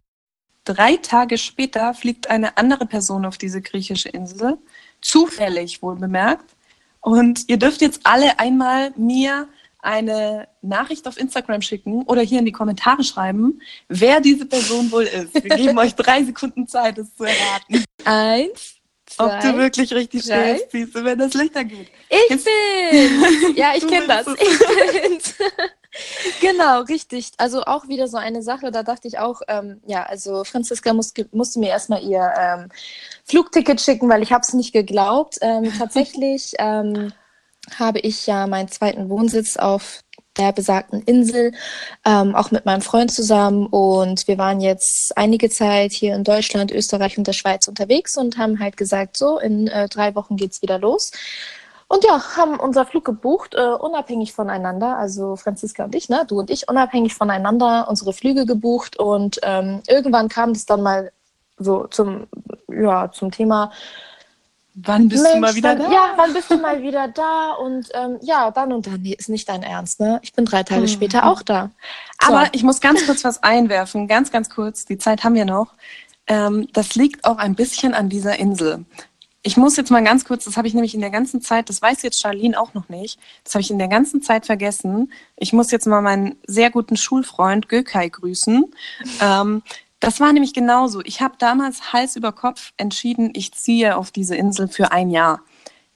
Drei 0.64 0.96
Tage 0.96 1.38
später 1.38 1.94
fliegt 1.94 2.28
eine 2.28 2.56
andere 2.58 2.86
Person 2.86 3.24
auf 3.24 3.38
diese 3.38 3.62
griechische 3.62 4.08
Insel, 4.08 4.58
zufällig 5.00 5.82
wohl 5.82 5.96
bemerkt. 5.96 6.56
Und 7.00 7.48
ihr 7.48 7.58
dürft 7.58 7.80
jetzt 7.80 8.00
alle 8.04 8.38
einmal 8.38 8.92
mir 8.96 9.48
eine 9.80 10.48
Nachricht 10.62 11.06
auf 11.06 11.16
Instagram 11.18 11.62
schicken 11.62 12.02
oder 12.04 12.20
hier 12.22 12.40
in 12.40 12.44
die 12.44 12.52
Kommentare 12.52 13.04
schreiben, 13.04 13.60
wer 13.88 14.20
diese 14.20 14.46
Person 14.46 14.90
wohl 14.90 15.04
ist. 15.04 15.34
Wir 15.34 15.56
geben 15.56 15.78
euch 15.78 15.94
drei 15.94 16.24
Sekunden 16.24 16.66
Zeit, 16.66 16.98
es 16.98 17.14
zu 17.14 17.24
erraten. 17.24 17.84
Eins, 18.04 18.74
Ob 19.18 19.30
du 19.40 19.40
zwei. 19.40 19.56
wirklich 19.56 19.92
richtig 19.94 20.24
drei. 20.26 20.56
stehst, 20.56 20.70
siehst 20.72 20.94
du, 20.94 21.04
wenn 21.04 21.18
das 21.18 21.34
Licht 21.34 21.56
angeht. 21.56 21.88
Ich 22.08 22.30
Jetzt- 22.30 22.44
bin. 22.44 23.54
Ja, 23.56 23.72
ich 23.76 23.86
kenne 23.88 24.06
das. 24.08 24.26
Ich 24.26 24.58
bin's. 25.08 25.34
genau, 26.40 26.82
richtig. 26.82 27.30
Also 27.38 27.62
auch 27.62 27.88
wieder 27.88 28.08
so 28.08 28.16
eine 28.18 28.42
Sache, 28.42 28.70
da 28.70 28.82
dachte 28.82 29.08
ich 29.08 29.18
auch, 29.18 29.40
ähm, 29.48 29.80
ja, 29.86 30.02
also 30.04 30.44
Franziska 30.44 30.92
muss, 30.92 31.12
musste 31.32 31.58
mir 31.60 31.70
erstmal 31.70 32.02
ihr 32.02 32.32
ähm, 32.38 32.68
Flugticket 33.24 33.80
schicken, 33.80 34.08
weil 34.08 34.22
ich 34.22 34.32
habe 34.32 34.42
es 34.42 34.52
nicht 34.54 34.72
geglaubt. 34.72 35.38
Ähm, 35.40 35.72
tatsächlich 35.78 36.52
ähm, 36.58 37.12
habe 37.78 37.98
ich 38.00 38.26
ja 38.26 38.46
meinen 38.46 38.68
zweiten 38.68 39.08
Wohnsitz 39.08 39.56
auf 39.56 40.02
der 40.38 40.52
besagten 40.52 41.02
Insel, 41.02 41.52
ähm, 42.04 42.34
auch 42.34 42.50
mit 42.50 42.64
meinem 42.64 42.80
Freund 42.80 43.10
zusammen. 43.10 43.66
Und 43.66 44.28
wir 44.28 44.38
waren 44.38 44.60
jetzt 44.60 45.16
einige 45.16 45.50
Zeit 45.50 45.92
hier 45.92 46.14
in 46.14 46.24
Deutschland, 46.24 46.70
Österreich 46.70 47.18
und 47.18 47.26
der 47.26 47.32
Schweiz 47.32 47.68
unterwegs 47.68 48.16
und 48.16 48.38
haben 48.38 48.60
halt 48.60 48.76
gesagt, 48.76 49.16
so, 49.16 49.38
in 49.38 49.66
äh, 49.66 49.88
drei 49.88 50.14
Wochen 50.14 50.36
geht's 50.36 50.62
wieder 50.62 50.78
los. 50.78 51.10
Und 51.88 52.04
ja, 52.04 52.36
haben 52.36 52.60
unser 52.60 52.84
Flug 52.84 53.04
gebucht, 53.04 53.54
äh, 53.54 53.62
unabhängig 53.62 54.34
voneinander, 54.34 54.98
also 54.98 55.36
Franziska 55.36 55.84
und 55.84 55.94
ich, 55.94 56.10
ne, 56.10 56.24
du 56.28 56.38
und 56.38 56.50
ich, 56.50 56.68
unabhängig 56.68 57.14
voneinander 57.14 57.86
unsere 57.88 58.12
Flüge 58.12 58.44
gebucht. 58.44 58.98
Und 58.98 59.40
ähm, 59.42 59.80
irgendwann 59.88 60.28
kam 60.28 60.52
das 60.52 60.66
dann 60.66 60.82
mal 60.82 61.12
so 61.56 61.86
zum, 61.86 62.26
ja, 62.68 63.10
zum 63.10 63.30
Thema, 63.30 63.72
Wann 64.82 65.08
bist 65.08 65.22
Mensch, 65.22 65.34
du 65.34 65.40
mal 65.40 65.54
wieder 65.54 65.70
wann, 65.70 65.78
da? 65.78 65.92
Ja, 65.92 66.12
wann 66.16 66.32
bist 66.32 66.50
du 66.50 66.56
mal 66.56 66.82
wieder 66.82 67.08
da? 67.08 67.52
Und 67.52 67.88
ähm, 67.94 68.18
ja, 68.22 68.50
dann 68.50 68.72
und 68.72 68.86
dann. 68.86 69.02
Nee, 69.02 69.16
ist 69.18 69.28
nicht 69.28 69.48
dein 69.48 69.62
Ernst, 69.62 69.98
ne? 69.98 70.20
Ich 70.22 70.32
bin 70.32 70.44
drei 70.44 70.62
Tage 70.62 70.82
hm. 70.82 70.88
später 70.88 71.26
auch 71.26 71.42
da. 71.42 71.70
So. 72.20 72.28
Aber 72.28 72.48
ich 72.52 72.62
muss 72.62 72.80
ganz 72.80 73.04
kurz 73.04 73.24
was 73.24 73.42
einwerfen, 73.42 74.06
ganz, 74.06 74.30
ganz 74.30 74.50
kurz. 74.50 74.84
Die 74.84 74.98
Zeit 74.98 75.24
haben 75.24 75.34
wir 75.34 75.44
noch. 75.44 75.74
Ähm, 76.28 76.68
das 76.72 76.94
liegt 76.94 77.24
auch 77.24 77.38
ein 77.38 77.54
bisschen 77.54 77.94
an 77.94 78.08
dieser 78.08 78.38
Insel. 78.38 78.84
Ich 79.42 79.56
muss 79.56 79.76
jetzt 79.76 79.90
mal 79.90 80.04
ganz 80.04 80.24
kurz, 80.24 80.44
das 80.44 80.56
habe 80.56 80.68
ich 80.68 80.74
nämlich 80.74 80.94
in 80.94 81.00
der 81.00 81.10
ganzen 81.10 81.40
Zeit, 81.40 81.68
das 81.68 81.80
weiß 81.80 82.02
jetzt 82.02 82.20
Charlene 82.20 82.60
auch 82.60 82.74
noch 82.74 82.88
nicht, 82.88 83.18
das 83.44 83.54
habe 83.54 83.62
ich 83.62 83.70
in 83.70 83.78
der 83.78 83.88
ganzen 83.88 84.20
Zeit 84.20 84.46
vergessen. 84.46 85.12
Ich 85.36 85.52
muss 85.52 85.70
jetzt 85.70 85.86
mal 85.86 86.02
meinen 86.02 86.36
sehr 86.46 86.70
guten 86.70 86.96
Schulfreund 86.96 87.68
Gökay 87.68 88.10
grüßen. 88.10 88.64
Ähm, 89.22 89.62
das 90.00 90.20
war 90.20 90.32
nämlich 90.32 90.54
genauso. 90.54 91.00
Ich 91.04 91.20
habe 91.20 91.34
damals 91.38 91.92
Hals 91.92 92.16
über 92.16 92.32
Kopf 92.32 92.72
entschieden, 92.76 93.30
ich 93.34 93.52
ziehe 93.52 93.96
auf 93.96 94.10
diese 94.10 94.36
Insel 94.36 94.68
für 94.68 94.92
ein 94.92 95.10
Jahr. 95.10 95.40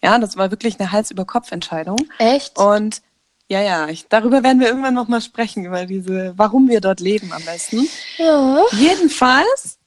Ja, 0.02 0.18
das 0.18 0.36
war 0.36 0.50
wirklich 0.50 0.80
eine 0.80 0.90
Hals 0.90 1.10
über 1.10 1.24
Kopf 1.24 1.52
Entscheidung. 1.52 1.98
Echt? 2.18 2.58
Und 2.58 3.02
ja, 3.48 3.60
ja, 3.60 3.88
ich, 3.88 4.08
darüber 4.08 4.42
werden 4.42 4.60
wir 4.60 4.68
irgendwann 4.68 4.94
noch 4.94 5.08
mal 5.08 5.20
sprechen 5.20 5.64
über 5.64 5.86
diese, 5.86 6.32
warum 6.36 6.68
wir 6.68 6.80
dort 6.80 7.00
leben 7.00 7.32
am 7.32 7.44
besten. 7.44 7.86
Ja. 8.16 8.64
Jedenfalls 8.72 9.78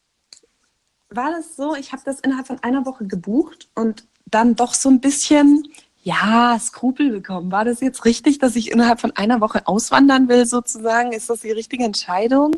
war 1.10 1.32
das 1.32 1.56
so, 1.56 1.76
ich 1.76 1.92
habe 1.92 2.04
das 2.06 2.20
innerhalb 2.20 2.48
von 2.48 2.60
einer 2.64 2.86
Woche 2.86 3.06
gebucht 3.06 3.70
und 3.76 4.06
dann 4.26 4.56
doch 4.56 4.74
so 4.74 4.90
ein 4.90 5.02
bisschen, 5.02 5.68
ja, 6.04 6.58
Skrupel 6.60 7.12
bekommen. 7.12 7.52
War 7.52 7.66
das 7.66 7.82
jetzt 7.82 8.06
richtig, 8.06 8.38
dass 8.38 8.56
ich 8.56 8.72
innerhalb 8.72 9.02
von 9.02 9.12
einer 9.16 9.42
Woche 9.42 9.68
auswandern 9.68 10.30
will, 10.30 10.46
sozusagen? 10.46 11.12
Ist 11.12 11.30
das 11.30 11.42
die 11.42 11.52
richtige 11.52 11.84
Entscheidung? 11.84 12.54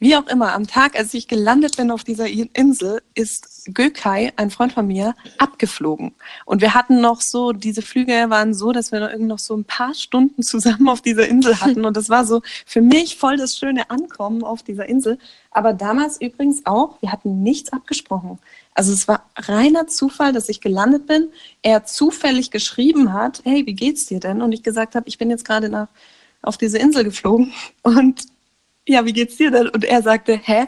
Wie 0.00 0.16
auch 0.16 0.26
immer, 0.26 0.52
am 0.54 0.66
Tag, 0.66 0.98
als 0.98 1.14
ich 1.14 1.28
gelandet 1.28 1.76
bin 1.76 1.92
auf 1.92 2.02
dieser 2.02 2.26
Insel, 2.26 3.00
ist 3.14 3.70
Gökay, 3.72 4.32
ein 4.36 4.50
Freund 4.50 4.72
von 4.72 4.86
mir, 4.88 5.14
abgeflogen. 5.38 6.14
Und 6.44 6.60
wir 6.60 6.74
hatten 6.74 7.00
noch 7.00 7.20
so, 7.20 7.52
diese 7.52 7.80
Flüge 7.80 8.28
waren 8.28 8.54
so, 8.54 8.72
dass 8.72 8.90
wir 8.90 9.00
noch, 9.00 9.16
noch 9.18 9.38
so 9.38 9.56
ein 9.56 9.64
paar 9.64 9.94
Stunden 9.94 10.42
zusammen 10.42 10.88
auf 10.88 11.00
dieser 11.00 11.28
Insel 11.28 11.60
hatten. 11.60 11.84
Und 11.84 11.96
das 11.96 12.08
war 12.08 12.26
so 12.26 12.42
für 12.66 12.80
mich 12.80 13.16
voll 13.16 13.36
das 13.36 13.56
schöne 13.56 13.88
Ankommen 13.88 14.42
auf 14.42 14.64
dieser 14.64 14.86
Insel. 14.88 15.16
Aber 15.52 15.72
damals 15.72 16.20
übrigens 16.20 16.66
auch, 16.66 17.00
wir 17.00 17.12
hatten 17.12 17.42
nichts 17.44 17.72
abgesprochen. 17.72 18.40
Also 18.74 18.92
es 18.92 19.06
war 19.06 19.30
reiner 19.36 19.86
Zufall, 19.86 20.32
dass 20.32 20.48
ich 20.48 20.60
gelandet 20.60 21.06
bin. 21.06 21.28
Er 21.62 21.84
zufällig 21.84 22.50
geschrieben 22.50 23.12
hat, 23.12 23.42
hey, 23.44 23.64
wie 23.64 23.74
geht's 23.74 24.06
dir 24.06 24.18
denn? 24.18 24.42
Und 24.42 24.52
ich 24.52 24.64
gesagt 24.64 24.96
habe, 24.96 25.08
ich 25.08 25.18
bin 25.18 25.30
jetzt 25.30 25.44
gerade 25.44 25.68
nach 25.68 25.88
auf 26.42 26.58
diese 26.58 26.78
Insel 26.78 27.04
geflogen 27.04 27.54
und 27.82 28.33
ja, 28.86 29.04
wie 29.04 29.12
geht's 29.12 29.36
dir 29.36 29.50
denn? 29.50 29.68
Und 29.68 29.84
er 29.84 30.02
sagte, 30.02 30.38
hä, 30.42 30.66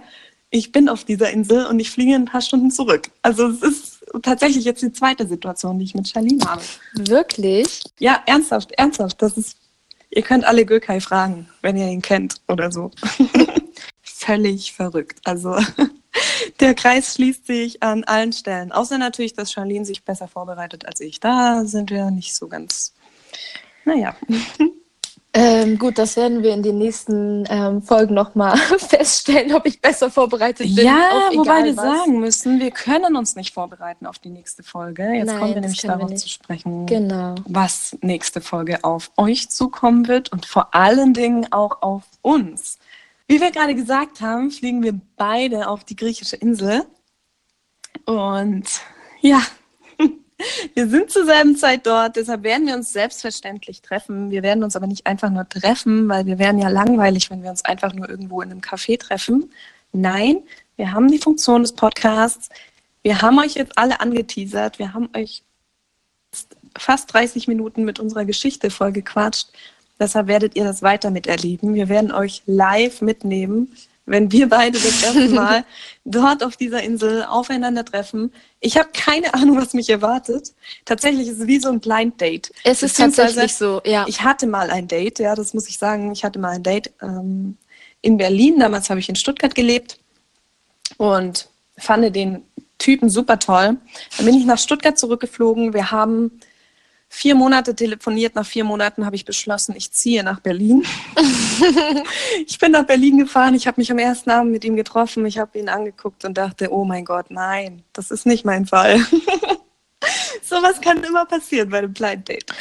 ich 0.50 0.72
bin 0.72 0.88
auf 0.88 1.04
dieser 1.04 1.30
Insel 1.30 1.66
und 1.66 1.80
ich 1.80 1.90
fliege 1.90 2.14
in 2.14 2.22
ein 2.22 2.26
paar 2.26 2.40
Stunden 2.40 2.70
zurück. 2.70 3.10
Also 3.22 3.48
es 3.48 3.62
ist 3.62 4.04
tatsächlich 4.22 4.64
jetzt 4.64 4.82
die 4.82 4.92
zweite 4.92 5.26
Situation, 5.26 5.78
die 5.78 5.84
ich 5.84 5.94
mit 5.94 6.08
Charlene 6.08 6.44
habe. 6.44 6.62
Wirklich? 6.94 7.82
Ja, 7.98 8.22
ernsthaft, 8.26 8.72
ernsthaft. 8.72 9.20
Das 9.20 9.36
ist, 9.36 9.56
ihr 10.10 10.22
könnt 10.22 10.44
alle 10.44 10.64
Gökay 10.64 11.00
fragen, 11.00 11.48
wenn 11.62 11.76
ihr 11.76 11.88
ihn 11.88 12.02
kennt 12.02 12.40
oder 12.48 12.70
so. 12.70 12.90
Völlig 14.02 14.72
verrückt. 14.72 15.20
Also 15.24 15.58
der 16.60 16.74
Kreis 16.74 17.14
schließt 17.14 17.46
sich 17.46 17.82
an 17.82 18.04
allen 18.04 18.32
Stellen. 18.32 18.72
Außer 18.72 18.98
natürlich, 18.98 19.34
dass 19.34 19.52
Charlene 19.52 19.84
sich 19.84 20.04
besser 20.04 20.28
vorbereitet 20.28 20.86
als 20.86 21.00
ich. 21.00 21.20
Da 21.20 21.64
sind 21.64 21.90
wir 21.90 22.10
nicht 22.10 22.34
so 22.34 22.48
ganz, 22.48 22.94
naja. 23.84 24.16
Ähm, 25.38 25.78
gut, 25.78 25.98
das 25.98 26.16
werden 26.16 26.42
wir 26.42 26.54
in 26.54 26.62
den 26.62 26.78
nächsten 26.78 27.44
ähm, 27.50 27.82
Folgen 27.82 28.14
nochmal 28.14 28.56
feststellen, 28.78 29.52
ob 29.52 29.66
ich 29.66 29.82
besser 29.82 30.10
vorbereitet 30.10 30.74
bin. 30.74 30.86
Ja, 30.86 31.28
wobei 31.34 31.62
wir 31.62 31.76
was. 31.76 31.84
sagen 31.84 32.20
müssen, 32.20 32.58
wir 32.58 32.70
können 32.70 33.16
uns 33.16 33.36
nicht 33.36 33.52
vorbereiten 33.52 34.06
auf 34.06 34.18
die 34.18 34.30
nächste 34.30 34.62
Folge. 34.62 35.02
Jetzt 35.12 35.26
Nein, 35.26 35.38
kommen 35.38 35.54
wir 35.54 35.60
nämlich 35.60 35.82
darauf 35.82 36.08
wir 36.08 36.16
zu 36.16 36.30
sprechen, 36.30 36.86
genau. 36.86 37.34
was 37.44 37.98
nächste 38.00 38.40
Folge 38.40 38.82
auf 38.82 39.10
euch 39.18 39.50
zukommen 39.50 40.08
wird 40.08 40.32
und 40.32 40.46
vor 40.46 40.74
allen 40.74 41.12
Dingen 41.12 41.52
auch 41.52 41.82
auf 41.82 42.04
uns. 42.22 42.78
Wie 43.26 43.38
wir 43.38 43.50
gerade 43.50 43.74
gesagt 43.74 44.22
haben, 44.22 44.50
fliegen 44.50 44.82
wir 44.82 44.98
beide 45.16 45.68
auf 45.68 45.84
die 45.84 45.96
griechische 45.96 46.36
Insel. 46.36 46.86
Und 48.06 48.64
ja, 49.20 49.42
wir 50.74 50.88
sind 50.88 51.10
zur 51.10 51.24
selben 51.24 51.56
Zeit 51.56 51.86
dort, 51.86 52.16
deshalb 52.16 52.42
werden 52.42 52.66
wir 52.66 52.74
uns 52.74 52.92
selbstverständlich 52.92 53.80
treffen. 53.82 54.30
Wir 54.30 54.42
werden 54.42 54.64
uns 54.64 54.76
aber 54.76 54.86
nicht 54.86 55.06
einfach 55.06 55.30
nur 55.30 55.48
treffen, 55.48 56.08
weil 56.08 56.26
wir 56.26 56.38
wären 56.38 56.58
ja 56.58 56.68
langweilig, 56.68 57.30
wenn 57.30 57.42
wir 57.42 57.50
uns 57.50 57.64
einfach 57.64 57.94
nur 57.94 58.08
irgendwo 58.08 58.42
in 58.42 58.50
einem 58.50 58.60
Café 58.60 58.98
treffen. 58.98 59.50
Nein, 59.92 60.42
wir 60.76 60.92
haben 60.92 61.10
die 61.10 61.18
Funktion 61.18 61.62
des 61.62 61.72
Podcasts. 61.72 62.50
Wir 63.02 63.22
haben 63.22 63.38
euch 63.38 63.54
jetzt 63.54 63.78
alle 63.78 64.00
angeteasert. 64.00 64.78
Wir 64.78 64.92
haben 64.92 65.08
euch 65.16 65.42
fast 66.76 67.12
30 67.14 67.48
Minuten 67.48 67.84
mit 67.84 67.98
unserer 67.98 68.24
Geschichte 68.24 68.70
vollgequatscht. 68.70 69.48
Deshalb 69.98 70.26
werdet 70.26 70.56
ihr 70.56 70.64
das 70.64 70.82
weiter 70.82 71.10
miterleben. 71.10 71.74
Wir 71.74 71.88
werden 71.88 72.12
euch 72.12 72.42
live 72.44 73.00
mitnehmen 73.00 73.72
wenn 74.06 74.30
wir 74.32 74.48
beide 74.48 74.78
das 74.78 75.02
erste 75.02 75.28
Mal 75.34 75.64
dort 76.04 76.44
auf 76.44 76.56
dieser 76.56 76.82
Insel 76.82 77.24
aufeinandertreffen. 77.24 78.32
Ich 78.60 78.78
habe 78.78 78.88
keine 78.92 79.34
Ahnung, 79.34 79.56
was 79.58 79.74
mich 79.74 79.90
erwartet. 79.90 80.54
Tatsächlich 80.84 81.28
ist 81.28 81.40
es 81.40 81.46
wie 81.46 81.58
so 81.58 81.68
ein 81.68 81.80
Blind 81.80 82.20
Date. 82.20 82.52
Es 82.64 82.82
ist 82.82 82.96
tatsächlich 82.96 83.54
so, 83.54 83.82
ja. 83.84 84.04
Ich 84.06 84.22
hatte 84.22 84.46
mal 84.46 84.70
ein 84.70 84.88
Date, 84.88 85.18
ja, 85.18 85.34
das 85.34 85.52
muss 85.52 85.68
ich 85.68 85.78
sagen. 85.78 86.12
Ich 86.12 86.24
hatte 86.24 86.38
mal 86.38 86.52
ein 86.52 86.62
Date 86.62 86.92
ähm, 87.02 87.58
in 88.00 88.16
Berlin. 88.16 88.60
Damals 88.60 88.88
habe 88.88 89.00
ich 89.00 89.08
in 89.08 89.16
Stuttgart 89.16 89.54
gelebt 89.54 89.98
und 90.96 91.48
fand 91.76 92.14
den 92.14 92.44
Typen 92.78 93.10
super 93.10 93.38
toll. 93.38 93.76
Dann 94.16 94.26
bin 94.26 94.36
ich 94.36 94.46
nach 94.46 94.58
Stuttgart 94.58 94.96
zurückgeflogen. 94.96 95.74
Wir 95.74 95.90
haben 95.90 96.40
vier 97.16 97.34
Monate 97.34 97.74
telefoniert. 97.74 98.34
Nach 98.34 98.44
vier 98.44 98.62
Monaten 98.62 99.06
habe 99.06 99.16
ich 99.16 99.24
beschlossen, 99.24 99.74
ich 99.74 99.90
ziehe 99.90 100.22
nach 100.22 100.40
Berlin. 100.40 100.84
ich 102.46 102.58
bin 102.58 102.72
nach 102.72 102.84
Berlin 102.84 103.16
gefahren. 103.16 103.54
Ich 103.54 103.66
habe 103.66 103.80
mich 103.80 103.90
am 103.90 103.98
ersten 103.98 104.28
Abend 104.28 104.52
mit 104.52 104.64
ihm 104.64 104.76
getroffen. 104.76 105.24
Ich 105.24 105.38
habe 105.38 105.58
ihn 105.58 105.70
angeguckt 105.70 106.26
und 106.26 106.36
dachte, 106.36 106.70
oh 106.70 106.84
mein 106.84 107.06
Gott, 107.06 107.30
nein, 107.30 107.82
das 107.94 108.10
ist 108.10 108.26
nicht 108.26 108.44
mein 108.44 108.66
Fall. 108.66 109.00
Sowas 110.42 110.78
kann 110.82 111.02
immer 111.02 111.24
passieren 111.24 111.70
bei 111.70 111.78
einem 111.78 111.94
Blind 111.94 112.28
Date. 112.28 112.52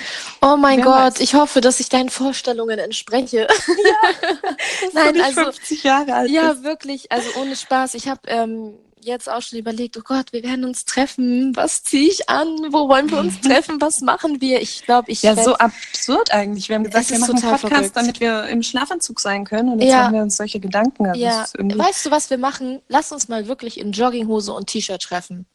Oh 0.42 0.56
mein 0.56 0.78
Wer 0.78 0.86
Gott, 0.86 1.16
weiß. 1.16 1.20
ich 1.20 1.36
hoffe, 1.36 1.60
dass 1.60 1.82
ich 1.82 1.90
deinen 1.90 2.10
Vorstellungen 2.10 2.80
entspreche. 2.80 3.48
Ja, 3.50 4.30
Nein, 4.94 5.22
also 5.22 5.44
50 5.44 5.84
Jahre 5.84 6.14
alt. 6.14 6.32
Ja, 6.32 6.54
bist. 6.54 6.64
wirklich, 6.64 7.12
also 7.12 7.30
ohne 7.42 7.58
Spaß. 7.58 7.94
Ich 7.96 8.08
habe 8.08 8.22
ähm, 8.28 8.74
jetzt 9.06 9.30
auch 9.30 9.42
schon 9.42 9.60
überlegt, 9.60 9.98
oh 9.98 10.02
Gott, 10.04 10.34
wir 10.34 10.44
werden 10.44 10.66
uns 10.66 10.86
treffen. 10.86 11.56
Was 11.56 11.84
ziehe 11.84 12.10
ich 12.10 12.30
an? 12.30 12.48
Wo 12.72 12.90
wollen 12.90 13.10
wir 13.10 13.20
uns 13.20 13.40
treffen? 13.42 13.80
Was 13.80 14.02
machen 14.02 14.42
wir? 14.42 14.62
Ich 14.62 14.84
glaube, 14.84 15.12
ich. 15.12 15.22
Ja, 15.22 15.36
so 15.36 15.56
absurd 15.56 16.32
eigentlich. 16.32 16.70
Wir 16.70 16.76
haben 16.76 16.84
gesagt, 16.84 17.10
wir 17.12 17.20
machen 17.20 17.36
einen 17.36 17.42
Podcast, 17.42 17.72
verrückt. 17.72 17.96
damit 17.96 18.20
wir 18.20 18.48
im 18.48 18.64
Schlafanzug 18.64 19.20
sein 19.20 19.46
können. 19.46 19.70
Und 19.70 19.82
jetzt 19.82 19.92
ja. 19.92 20.06
haben 20.06 20.14
wir 20.14 20.22
uns 20.22 20.38
solche 20.38 20.60
Gedanken. 20.60 21.06
Also 21.06 21.20
ja. 21.20 21.46
Weißt 21.58 22.06
du, 22.06 22.12
was 22.12 22.30
wir 22.30 22.38
machen? 22.38 22.82
Lass 22.88 23.12
uns 23.12 23.28
mal 23.28 23.48
wirklich 23.48 23.80
in 23.80 23.92
Jogginghose 23.92 24.52
und 24.52 24.68
T-Shirt 24.68 25.02
treffen. 25.02 25.46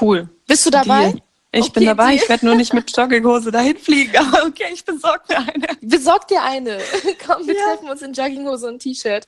Cool. 0.00 0.28
Bist 0.46 0.66
du 0.66 0.70
dabei? 0.70 1.12
Deal. 1.12 1.22
Ich 1.52 1.62
okay, 1.62 1.70
bin 1.74 1.86
dabei, 1.86 2.14
ich 2.14 2.28
werde 2.28 2.46
nur 2.46 2.54
nicht 2.54 2.72
mit 2.72 2.96
Jogginghose 2.96 3.50
dahin 3.50 3.76
fliegen, 3.76 4.16
aber 4.16 4.46
okay, 4.46 4.66
ich 4.72 4.84
besorge 4.84 5.24
mir 5.28 5.38
eine. 5.38 5.66
Besorg 5.80 6.28
dir 6.28 6.42
eine. 6.42 6.78
Komm, 7.26 7.44
wir 7.46 7.56
ja. 7.56 7.60
treffen 7.64 7.90
uns 7.90 8.02
in 8.02 8.12
Jogginghose 8.12 8.68
und 8.68 8.78
T-Shirt. 8.78 9.26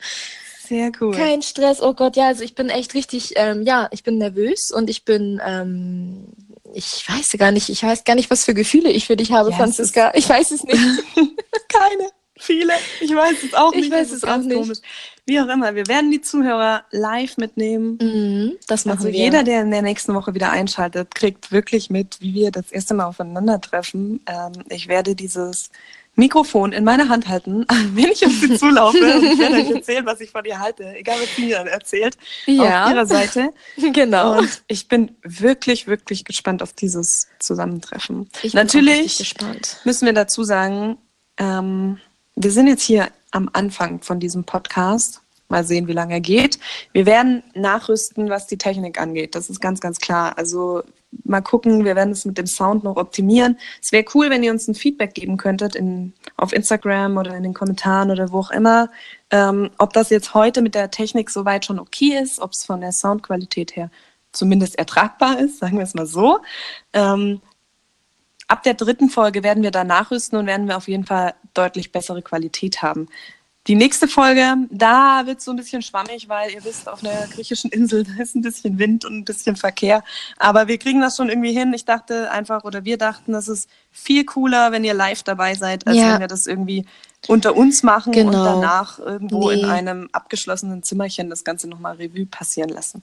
Sehr 0.67 0.91
cool. 1.01 1.15
Kein 1.15 1.41
Stress, 1.41 1.81
oh 1.81 1.93
Gott, 1.93 2.15
ja, 2.15 2.27
also 2.27 2.43
ich 2.43 2.55
bin 2.55 2.69
echt 2.69 2.93
richtig, 2.93 3.33
ähm, 3.35 3.63
ja, 3.63 3.89
ich 3.91 4.03
bin 4.03 4.17
nervös 4.17 4.71
und 4.71 4.89
ich 4.89 5.03
bin, 5.03 5.41
ähm, 5.45 6.27
ich 6.73 7.03
weiß 7.07 7.35
gar 7.37 7.51
nicht, 7.51 7.69
ich 7.69 7.83
weiß 7.83 8.03
gar 8.03 8.15
nicht, 8.15 8.31
was 8.31 8.45
für 8.45 8.53
Gefühle 8.53 8.89
ich 8.89 9.05
für 9.05 9.17
dich 9.17 9.31
habe, 9.31 9.51
ja, 9.51 9.57
Franziska. 9.57 10.11
Ich 10.15 10.27
weiß 10.27 10.51
es 10.51 10.63
nicht. 10.63 10.77
Keine. 11.67 12.09
Viele. 12.35 12.73
Ich 12.99 13.13
weiß 13.13 13.43
es 13.43 13.53
auch 13.53 13.73
nicht. 13.73 13.85
Ich 13.85 13.91
weiß 13.91 14.11
es 14.11 14.23
auch 14.23 14.37
nicht. 14.37 14.59
Komisch. 14.59 14.79
Wie 15.25 15.39
auch 15.39 15.47
immer, 15.47 15.75
wir 15.75 15.87
werden 15.87 16.11
die 16.11 16.19
Zuhörer 16.19 16.83
live 16.91 17.37
mitnehmen. 17.37 17.97
Mhm, 18.01 18.57
das 18.67 18.85
machen 18.85 18.97
also 18.97 19.09
wir. 19.09 19.17
jeder, 19.17 19.43
der 19.43 19.61
in 19.61 19.71
der 19.71 19.81
nächsten 19.81 20.13
Woche 20.13 20.33
wieder 20.33 20.51
einschaltet, 20.51 21.15
kriegt 21.15 21.51
wirklich 21.51 21.89
mit, 21.89 22.19
wie 22.19 22.33
wir 22.33 22.51
das 22.51 22.71
erste 22.71 22.95
Mal 22.95 23.05
aufeinandertreffen. 23.05 24.21
Ähm, 24.25 24.51
ich 24.69 24.87
werde 24.87 25.15
dieses 25.15 25.69
Mikrofon 26.15 26.71
in 26.73 26.83
meine 26.83 27.09
Hand 27.09 27.27
halten, 27.27 27.65
wenn 27.93 28.05
ich 28.09 28.25
auf 28.25 28.31
sie 28.31 28.55
zulaufe 28.57 28.97
und 28.97 29.23
ich 29.23 29.39
werde 29.39 29.55
euch 29.55 29.71
erzählen, 29.75 30.05
was 30.05 30.21
ich 30.21 30.29
von 30.29 30.45
ihr 30.45 30.59
halte, 30.59 30.85
egal 30.95 31.17
was 31.21 31.35
sie 31.35 31.45
mir 31.45 31.57
dann 31.57 31.67
erzählt, 31.67 32.17
Ja. 32.45 32.85
auf 32.85 32.91
ihrer 32.91 33.05
Seite. 33.05 33.49
genau. 33.93 34.39
Und 34.39 34.63
ich 34.67 34.87
bin 34.87 35.15
wirklich, 35.23 35.87
wirklich 35.87 36.25
gespannt 36.25 36.61
auf 36.61 36.73
dieses 36.73 37.27
Zusammentreffen. 37.39 38.29
Ich 38.43 38.53
Natürlich 38.53 39.35
müssen 39.85 40.05
wir 40.05 40.13
dazu 40.13 40.43
sagen, 40.43 40.97
ähm, 41.37 41.99
wir 42.35 42.51
sind 42.51 42.67
jetzt 42.67 42.83
hier 42.83 43.09
am 43.31 43.49
Anfang 43.53 44.01
von 44.01 44.19
diesem 44.19 44.43
Podcast. 44.43 45.21
Mal 45.49 45.63
sehen, 45.65 45.87
wie 45.87 45.93
lange 45.93 46.13
er 46.13 46.21
geht. 46.21 46.57
Wir 46.93 47.05
werden 47.05 47.43
nachrüsten, 47.53 48.29
was 48.29 48.47
die 48.47 48.57
Technik 48.57 48.99
angeht. 48.99 49.35
Das 49.35 49.49
ist 49.49 49.59
ganz, 49.59 49.81
ganz 49.81 49.99
klar. 49.99 50.37
Also 50.37 50.83
mal 51.23 51.41
gucken, 51.41 51.85
wir 51.85 51.95
werden 51.95 52.11
es 52.11 52.25
mit 52.25 52.37
dem 52.37 52.47
Sound 52.47 52.83
noch 52.83 52.95
optimieren. 52.95 53.57
Es 53.81 53.91
wäre 53.91 54.05
cool, 54.13 54.29
wenn 54.29 54.43
ihr 54.43 54.51
uns 54.51 54.67
ein 54.67 54.75
Feedback 54.75 55.13
geben 55.13 55.37
könntet 55.37 55.75
in, 55.75 56.13
auf 56.37 56.53
Instagram 56.53 57.17
oder 57.17 57.35
in 57.35 57.43
den 57.43 57.53
Kommentaren 57.53 58.11
oder 58.11 58.31
wo 58.31 58.39
auch 58.39 58.51
immer, 58.51 58.89
ähm, 59.31 59.69
ob 59.77 59.93
das 59.93 60.09
jetzt 60.09 60.33
heute 60.33 60.61
mit 60.61 60.75
der 60.75 60.91
Technik 60.91 61.29
soweit 61.29 61.65
schon 61.65 61.79
okay 61.79 62.19
ist, 62.21 62.39
ob 62.39 62.51
es 62.51 62.65
von 62.65 62.81
der 62.81 62.91
Soundqualität 62.91 63.75
her 63.75 63.89
zumindest 64.31 64.77
ertragbar 64.77 65.39
ist, 65.39 65.59
sagen 65.59 65.77
wir 65.77 65.83
es 65.83 65.93
mal 65.93 66.05
so. 66.05 66.39
Ähm, 66.93 67.41
ab 68.47 68.63
der 68.63 68.73
dritten 68.73 69.09
Folge 69.09 69.43
werden 69.43 69.63
wir 69.63 69.71
da 69.71 69.83
nachrüsten 69.83 70.37
und 70.37 70.47
werden 70.47 70.67
wir 70.67 70.77
auf 70.77 70.87
jeden 70.87 71.05
Fall 71.05 71.33
deutlich 71.53 71.91
bessere 71.91 72.21
Qualität 72.21 72.81
haben. 72.81 73.07
Die 73.67 73.75
nächste 73.75 74.09
Folge, 74.09 74.55
da 74.71 75.21
wird 75.25 75.39
es 75.39 75.45
so 75.45 75.51
ein 75.51 75.55
bisschen 75.55 75.81
schwammig, 75.81 76.27
weil 76.27 76.51
ihr 76.51 76.63
wisst, 76.65 76.89
auf 76.89 77.01
einer 77.01 77.27
griechischen 77.27 77.71
Insel 77.71 78.03
da 78.17 78.21
ist 78.21 78.35
ein 78.35 78.41
bisschen 78.41 78.77
Wind 78.77 79.05
und 79.05 79.19
ein 79.19 79.23
bisschen 79.25 79.55
Verkehr. 79.55 80.03
Aber 80.37 80.67
wir 80.67 80.77
kriegen 80.77 80.99
das 80.99 81.15
schon 81.15 81.29
irgendwie 81.29 81.53
hin. 81.53 81.73
Ich 81.73 81.85
dachte 81.85 82.29
einfach, 82.29 82.65
oder 82.65 82.83
wir 82.83 82.97
dachten, 82.97 83.31
das 83.31 83.47
ist 83.47 83.69
viel 83.89 84.25
cooler, 84.25 84.73
wenn 84.73 84.83
ihr 84.83 84.93
live 84.93 85.23
dabei 85.23 85.53
seid, 85.55 85.87
als 85.87 85.95
Ja. 85.95 86.13
wenn 86.13 86.19
wir 86.19 86.27
das 86.27 86.45
irgendwie 86.45 86.85
unter 87.27 87.55
uns 87.55 87.83
machen 87.83 88.09
und 88.09 88.31
Genau. 88.31 88.43
danach 88.43 88.99
irgendwo 88.99 89.49
in 89.49 89.61
Nee. 89.61 89.65
einem 89.65 90.09
abgeschlossenen 90.11 90.83
Zimmerchen 90.83 91.29
das 91.29 91.45
Ganze 91.45 91.69
nochmal 91.69 91.95
Revue 91.95 92.25
passieren 92.25 92.69
lassen. 92.69 93.01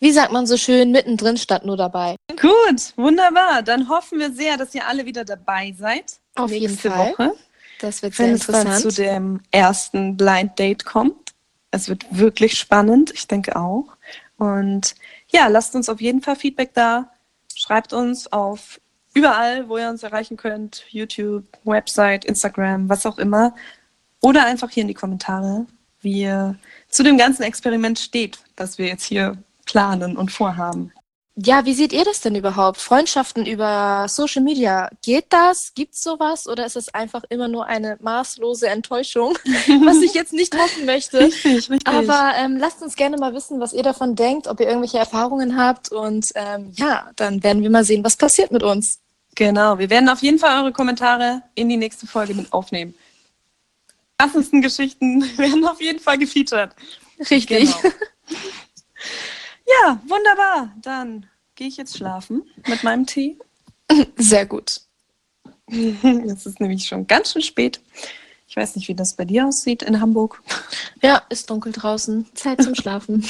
Wie 0.00 0.12
sagt 0.12 0.32
man 0.32 0.46
so 0.46 0.58
schön, 0.58 0.92
mittendrin 0.92 1.38
statt 1.38 1.64
nur 1.64 1.78
dabei. 1.78 2.14
Gut, 2.40 2.92
wunderbar. 2.96 3.62
Dann 3.62 3.88
hoffen 3.88 4.18
wir 4.18 4.30
sehr, 4.32 4.58
dass 4.58 4.74
ihr 4.74 4.86
alle 4.86 5.06
wieder 5.06 5.24
dabei 5.24 5.74
seid. 5.76 6.18
Auf 6.36 6.52
jeden 6.52 6.72
nächste 6.72 6.90
Fall. 6.90 7.12
Woche. 7.12 7.32
Das 7.80 8.02
wird 8.02 8.14
sehr 8.14 8.26
wenn 8.26 8.34
es 8.34 8.48
interessant. 8.48 8.80
zu 8.80 8.90
dem 8.90 9.40
ersten 9.50 10.16
Blind 10.16 10.58
Date 10.58 10.84
kommt. 10.84 11.34
Es 11.70 11.88
wird 11.88 12.06
wirklich 12.10 12.58
spannend, 12.58 13.12
ich 13.14 13.28
denke 13.28 13.56
auch. 13.56 13.84
Und 14.36 14.94
ja, 15.30 15.48
lasst 15.48 15.74
uns 15.74 15.88
auf 15.88 16.00
jeden 16.00 16.22
Fall 16.22 16.36
Feedback 16.36 16.72
da. 16.74 17.10
Schreibt 17.54 17.92
uns 17.92 18.32
auf 18.32 18.80
überall, 19.14 19.68
wo 19.68 19.78
ihr 19.78 19.88
uns 19.88 20.02
erreichen 20.02 20.36
könnt. 20.36 20.84
YouTube, 20.88 21.44
Website, 21.64 22.24
Instagram, 22.24 22.88
was 22.88 23.04
auch 23.04 23.18
immer. 23.18 23.54
Oder 24.20 24.46
einfach 24.46 24.70
hier 24.70 24.82
in 24.82 24.88
die 24.88 24.94
Kommentare, 24.94 25.66
wie 26.00 26.22
ihr 26.22 26.56
zu 26.88 27.02
dem 27.02 27.18
ganzen 27.18 27.42
Experiment 27.42 27.98
steht, 27.98 28.38
das 28.56 28.78
wir 28.78 28.86
jetzt 28.86 29.04
hier 29.04 29.36
planen 29.66 30.16
und 30.16 30.32
vorhaben. 30.32 30.92
Ja, 31.40 31.64
wie 31.64 31.74
seht 31.74 31.92
ihr 31.92 32.04
das 32.04 32.20
denn 32.20 32.34
überhaupt? 32.34 32.78
Freundschaften 32.78 33.46
über 33.46 34.06
Social 34.08 34.42
Media, 34.42 34.90
geht 35.04 35.26
das? 35.28 35.72
Gibt's 35.72 36.02
sowas? 36.02 36.48
Oder 36.48 36.66
ist 36.66 36.74
es 36.74 36.92
einfach 36.92 37.22
immer 37.28 37.46
nur 37.46 37.66
eine 37.66 37.96
maßlose 38.00 38.66
Enttäuschung, 38.66 39.38
was 39.84 40.02
ich 40.02 40.14
jetzt 40.14 40.32
nicht 40.32 40.52
hoffen 40.58 40.84
möchte? 40.84 41.20
Richtig, 41.20 41.70
richtig. 41.70 41.86
Aber 41.86 42.32
ähm, 42.36 42.56
lasst 42.56 42.82
uns 42.82 42.96
gerne 42.96 43.18
mal 43.18 43.34
wissen, 43.34 43.60
was 43.60 43.72
ihr 43.72 43.84
davon 43.84 44.16
denkt, 44.16 44.48
ob 44.48 44.58
ihr 44.58 44.66
irgendwelche 44.66 44.98
Erfahrungen 44.98 45.56
habt. 45.56 45.92
Und 45.92 46.32
ähm, 46.34 46.72
ja, 46.74 47.08
dann 47.14 47.40
werden 47.44 47.62
wir 47.62 47.70
mal 47.70 47.84
sehen, 47.84 48.02
was 48.02 48.16
passiert 48.16 48.50
mit 48.50 48.64
uns. 48.64 48.98
Genau, 49.36 49.78
wir 49.78 49.90
werden 49.90 50.08
auf 50.08 50.22
jeden 50.22 50.40
Fall 50.40 50.60
eure 50.60 50.72
Kommentare 50.72 51.42
in 51.54 51.68
die 51.68 51.76
nächste 51.76 52.08
Folge 52.08 52.34
mit 52.34 52.52
aufnehmen. 52.52 52.94
Krassesten 54.18 54.60
Geschichten 54.60 55.22
werden 55.38 55.64
auf 55.68 55.80
jeden 55.80 56.00
Fall 56.00 56.18
gefeatured. 56.18 56.70
Richtig. 57.30 57.48
Genau. 57.80 57.94
Ja, 59.68 60.00
wunderbar. 60.06 60.72
Dann 60.82 61.26
gehe 61.54 61.68
ich 61.68 61.76
jetzt 61.76 61.96
schlafen 61.96 62.42
mit 62.66 62.82
meinem 62.84 63.06
Tee. 63.06 63.38
Sehr 64.16 64.46
gut. 64.46 64.80
Es 65.70 66.46
ist 66.46 66.60
nämlich 66.60 66.86
schon 66.86 67.06
ganz 67.06 67.32
schön 67.32 67.42
spät. 67.42 67.80
Ich 68.48 68.56
weiß 68.56 68.76
nicht, 68.76 68.88
wie 68.88 68.94
das 68.94 69.12
bei 69.12 69.26
dir 69.26 69.46
aussieht 69.46 69.82
in 69.82 70.00
Hamburg. 70.00 70.42
Ja, 71.02 71.20
ist 71.28 71.50
dunkel 71.50 71.70
draußen. 71.72 72.24
Zeit 72.32 72.62
zum 72.62 72.74
Schlafen. 72.74 73.22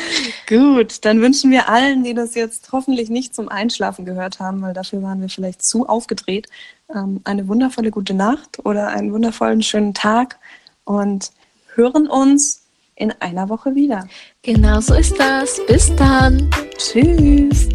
Gut, 0.48 1.04
dann 1.04 1.20
wünschen 1.20 1.50
wir 1.50 1.68
allen, 1.68 2.02
die 2.02 2.14
das 2.14 2.34
jetzt 2.34 2.72
hoffentlich 2.72 3.10
nicht 3.10 3.34
zum 3.34 3.50
Einschlafen 3.50 4.06
gehört 4.06 4.40
haben, 4.40 4.62
weil 4.62 4.72
dafür 4.72 5.02
waren 5.02 5.20
wir 5.20 5.28
vielleicht 5.28 5.62
zu 5.62 5.86
aufgedreht, 5.86 6.48
ähm, 6.88 7.20
eine 7.24 7.48
wundervolle 7.48 7.90
gute 7.90 8.14
Nacht 8.14 8.64
oder 8.64 8.88
einen 8.88 9.12
wundervollen 9.12 9.62
schönen 9.62 9.92
Tag 9.92 10.38
und 10.84 11.32
hören 11.74 12.08
uns 12.08 12.62
in 13.02 13.12
einer 13.20 13.48
Woche 13.48 13.74
wieder. 13.74 14.06
genau 14.42 14.80
so 14.80 14.94
ist 14.94 15.18
das. 15.18 15.60
Bis 15.66 15.94
dann. 15.96 16.48
Tschüss. 16.78 17.68